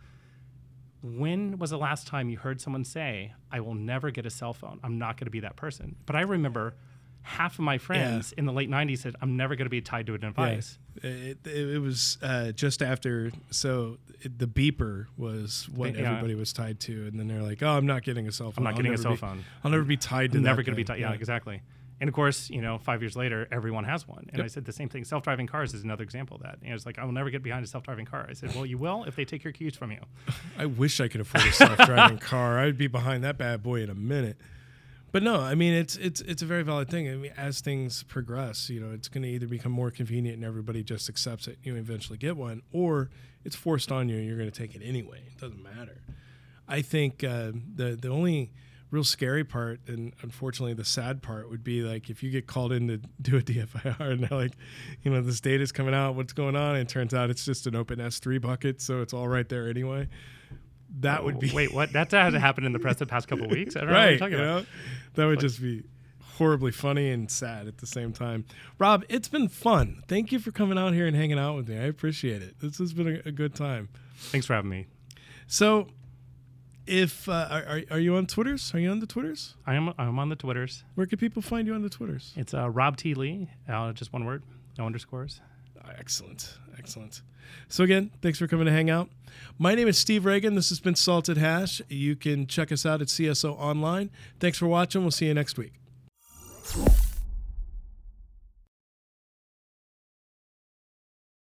when 1.05 1.59
was 1.59 1.69
the 1.71 1.77
last 1.79 2.07
time 2.07 2.31
you 2.31 2.39
heard 2.39 2.61
someone 2.61 2.85
say, 2.85 3.35
I 3.53 3.61
will 3.61 3.75
never 3.75 4.11
get 4.11 4.25
a 4.25 4.31
cell 4.31 4.55
phone? 4.55 4.81
I'm 4.83 4.99
not 4.99 5.19
going 5.19 5.27
to 5.27 5.31
be 5.31 5.41
that 5.41 5.55
person. 5.57 5.97
But 6.07 6.17
I 6.17 6.23
remember 6.23 6.75
half 7.21 7.55
of 7.55 7.61
my 7.61 7.77
friends 7.79 8.33
in 8.33 8.47
the 8.47 8.53
late 8.53 8.71
90s 8.71 8.99
said, 8.99 9.15
I'm 9.21 9.37
never 9.37 9.55
going 9.55 9.67
to 9.67 9.71
be 9.71 9.81
tied 9.83 10.07
to 10.07 10.15
a 10.15 10.19
device. 10.19 10.79
It, 11.03 11.39
it, 11.45 11.71
it 11.75 11.79
was 11.81 12.17
uh, 12.23 12.53
just 12.53 12.83
after, 12.83 13.33
so 13.51 13.99
it, 14.23 14.39
the 14.39 14.47
beeper 14.47 15.07
was 15.19 15.69
what 15.75 15.95
Yeah. 15.95 16.09
everybody 16.11 16.35
was 16.35 16.53
tied 16.55 16.81
to, 16.81 17.07
and 17.07 17.19
then 17.21 17.29
they're 17.29 17.43
like, 17.43 17.63
"Oh, 17.63 17.77
I'm 17.77 17.87
not 17.87 18.03
getting 18.05 18.27
a 18.29 18.33
cell 18.33 18.53
phone. 18.53 18.59
I'm 18.59 18.65
not 18.65 18.71
I'll 18.75 18.77
getting 18.77 18.95
a 18.95 18.99
cell 18.99 19.13
be- 19.13 19.17
phone. 19.19 19.45
I'll 19.65 19.71
never 19.73 19.85
be 19.85 19.97
tied 19.97 20.33
to 20.33 20.39
I'm 20.39 20.45
that 20.45 20.51
never 20.51 20.63
going 20.63 20.73
to 20.75 20.77
be 20.77 20.85
thing." 20.85 20.97
tied. 20.97 21.01
Yeah, 21.01 21.13
exactly. 21.13 21.63
And 22.01 22.09
of 22.09 22.15
course, 22.15 22.51
you 22.51 22.61
know, 22.61 22.79
five 22.79 23.03
years 23.03 23.15
later, 23.17 23.47
everyone 23.53 23.85
has 23.85 24.07
one. 24.07 24.27
And 24.29 24.39
Yep. 24.39 24.45
I 24.45 24.49
said 24.49 24.65
the 24.65 24.73
same 24.73 24.89
thing. 24.89 25.05
Self-driving 25.05 25.47
cars 25.47 25.75
is 25.75 25.85
another 25.85 26.03
example 26.03 26.37
of 26.37 26.43
that. 26.43 26.59
And 26.63 26.75
it's 26.75 26.85
like, 26.85 26.99
I 26.99 27.05
will 27.05 27.13
never 27.13 27.31
get 27.31 27.43
behind 27.43 27.65
a 27.65 27.69
self-driving 27.69 28.07
car. 28.07 28.27
I 28.29 28.33
said, 28.33 28.55
well, 28.55 28.67
you 28.67 28.79
will 28.79 29.05
if 29.05 29.15
they 29.17 29.25
take 29.25 29.45
your 29.45 29.53
keys 29.53 29.77
from 29.77 29.93
you. 29.93 30.01
I 30.59 30.67
wish 30.67 31.01
I 31.01 31.09
could 31.09 31.21
afford 31.21 31.45
a 31.47 31.53
self-driving 31.53 32.19
car. 32.33 32.59
I'd 32.59 32.77
be 32.77 32.89
behind 32.89 33.23
that 33.25 33.39
bad 33.39 33.63
boy 33.63 33.83
in 33.83 33.91
a 33.91 33.95
minute. 33.95 34.37
But 35.13 35.23
no, 35.23 35.41
I 35.41 35.55
mean 35.55 35.73
it's 35.75 35.95
it's 35.95 36.21
it's 36.23 36.43
a 36.43 36.45
very 36.47 36.65
valid 36.65 36.89
thing. 36.91 37.09
I 37.09 37.15
mean, 37.15 37.31
as 37.37 37.61
things 37.61 38.03
progress, 38.03 38.69
you 38.69 38.81
know, 38.81 38.91
it's 38.93 39.07
going 39.07 39.23
to 39.23 39.29
either 39.29 39.47
become 39.47 39.71
more 39.71 39.93
convenient 39.93 40.35
and 40.39 40.45
everybody 40.45 40.83
just 40.83 41.09
accepts 41.09 41.47
it. 41.47 41.57
You 41.63 41.77
eventually 41.77 42.19
get 42.19 42.37
one, 42.37 42.63
or 42.73 43.11
it's 43.45 43.55
forced 43.55 43.93
on 43.93 44.09
you 44.09 44.17
and 44.17 44.27
you're 44.27 44.37
going 44.37 44.51
to 44.51 44.59
take 44.59 44.75
it 44.75 44.83
anyway. 44.85 45.23
It 45.29 45.41
doesn't 45.41 45.63
matter. 45.63 46.01
I 46.67 46.83
think 46.83 47.23
uh, 47.23 47.53
the 47.77 47.95
the 47.95 48.09
only 48.09 48.51
real 48.95 49.05
scary 49.05 49.43
part, 49.43 49.81
and 49.89 50.15
unfortunately 50.23 50.73
the 50.73 50.85
sad 50.85 51.21
part, 51.21 51.51
would 51.51 51.65
be 51.65 51.83
like 51.83 52.09
if 52.09 52.23
you 52.23 52.31
get 52.31 52.47
called 52.47 52.73
in 52.73 52.87
to 52.89 52.97
do 53.21 53.37
a 53.37 53.41
DFIR 53.41 54.01
and 54.01 54.21
they're 54.25 54.39
like, 54.39 54.53
you 55.03 55.11
know, 55.11 55.21
this 55.21 55.41
data's 55.41 55.73
coming 55.73 55.95
out, 55.95 56.15
what's 56.15 56.33
going 56.33 56.57
on? 56.57 56.77
And 56.77 56.89
it 56.89 56.89
turns 56.89 57.13
out 57.13 57.29
it's 57.29 57.45
just 57.45 57.67
an 57.67 57.75
open 57.75 57.99
S3 57.99 58.41
bucket, 58.41 58.81
so 58.81 59.03
it's 59.03 59.13
all 59.13 59.29
right 59.29 59.49
there 59.49 59.69
anyway. 59.69 60.09
That 61.01 61.25
would 61.25 61.41
be 61.41 61.51
oh, 61.51 61.57
Wait, 61.57 61.75
what? 61.75 61.93
That 61.93 62.13
hasn't 62.13 62.41
happened 62.41 62.67
in 62.67 62.73
the 62.73 62.79
press 62.79 62.97
the 62.97 63.07
past 63.07 63.27
couple 63.27 63.49
weeks. 63.49 63.75
I 63.75 63.81
don't 63.81 63.89
know 63.89 63.95
what 63.95 64.01
right. 64.05 64.11
you're 64.11 64.19
talking 64.19 64.39
you 64.39 64.45
about. 64.45 64.63
know? 64.63 64.69
That 65.15 65.27
would 65.27 65.41
just 65.41 65.61
be 65.61 65.83
horribly 66.37 66.71
funny 66.71 67.11
and 67.11 67.29
sad 67.29 67.67
at 67.67 67.79
the 67.79 67.87
same 67.87 68.13
time. 68.13 68.45
Rob, 68.79 69.05
it's 69.09 69.29
been 69.29 69.49
fun. 69.49 70.05
Thank 70.07 70.31
you 70.31 70.39
for 70.39 70.53
coming 70.53 70.79
out 70.79 70.95
here 70.95 71.07
and 71.09 71.17
hanging 71.17 71.39
out 71.39 71.57
with 71.57 71.69
me. 71.69 71.77
I 71.79 71.85
appreciate 71.85 72.43
it. 72.43 72.61
This 72.61 72.79
has 72.79 72.93
been 72.93 73.09
a, 73.09 73.29
a 73.29 73.33
good 73.33 73.57
time. 73.57 73.89
Thanks 74.17 74.47
for 74.47 74.55
having 74.55 74.71
me. 74.71 74.87
So, 75.49 75.89
if 76.87 77.29
uh, 77.29 77.49
are, 77.51 77.83
are- 77.91 77.99
you 77.99 78.17
on 78.17 78.27
Twitters? 78.27 78.73
Are 78.75 78.79
you 78.79 78.91
on 78.91 79.01
the 79.01 79.07
Twitters? 79.07 79.55
I 79.67 79.75
am 79.75 79.93
I'm 79.99 80.19
on 80.19 80.29
the 80.29 80.37
Twitters. 80.37 80.85
Where 80.95 81.07
can 81.07 81.19
people 81.19 81.43
find 81.43 81.67
you 81.67 81.75
on 81.75 81.83
the 81.83 81.89
Twitters? 81.91 82.33
It's 82.37 82.55
uh, 82.55 82.69
Rob 82.71 82.97
T. 82.97 83.15
Lee, 83.15 83.49
uh, 83.69 83.93
just 83.93 84.13
one 84.13 84.25
word, 84.25 84.43
no 84.79 84.87
underscores. 84.87 85.41
Excellent. 85.99 86.59
Excellent. 86.79 87.21
So, 87.69 87.85
again, 87.85 88.11
thanks 88.23 88.39
for 88.39 88.47
coming 88.47 88.65
to 88.67 88.73
hang 88.73 88.89
out. 88.89 89.11
My 89.59 89.75
name 89.75 89.87
is 89.87 89.99
Steve 89.99 90.23
Ragan. 90.23 90.55
This 90.55 90.71
has 90.71 90.81
been 90.81 90.95
Salted 90.95 91.37
Hash. 91.37 91.83
You 91.89 92.17
can 92.17 92.47
check 92.47 92.73
us 92.73 92.87
out 92.87 93.03
at 93.03 93.09
CSO 93.09 93.59
Online. 93.59 94.11
Thanks 94.41 94.57
for 94.59 94.67
watching. 94.67 95.03
We'll 95.03 95.11
see 95.11 95.27
you 95.27 95.35
next 95.35 95.59
week. 95.59 95.73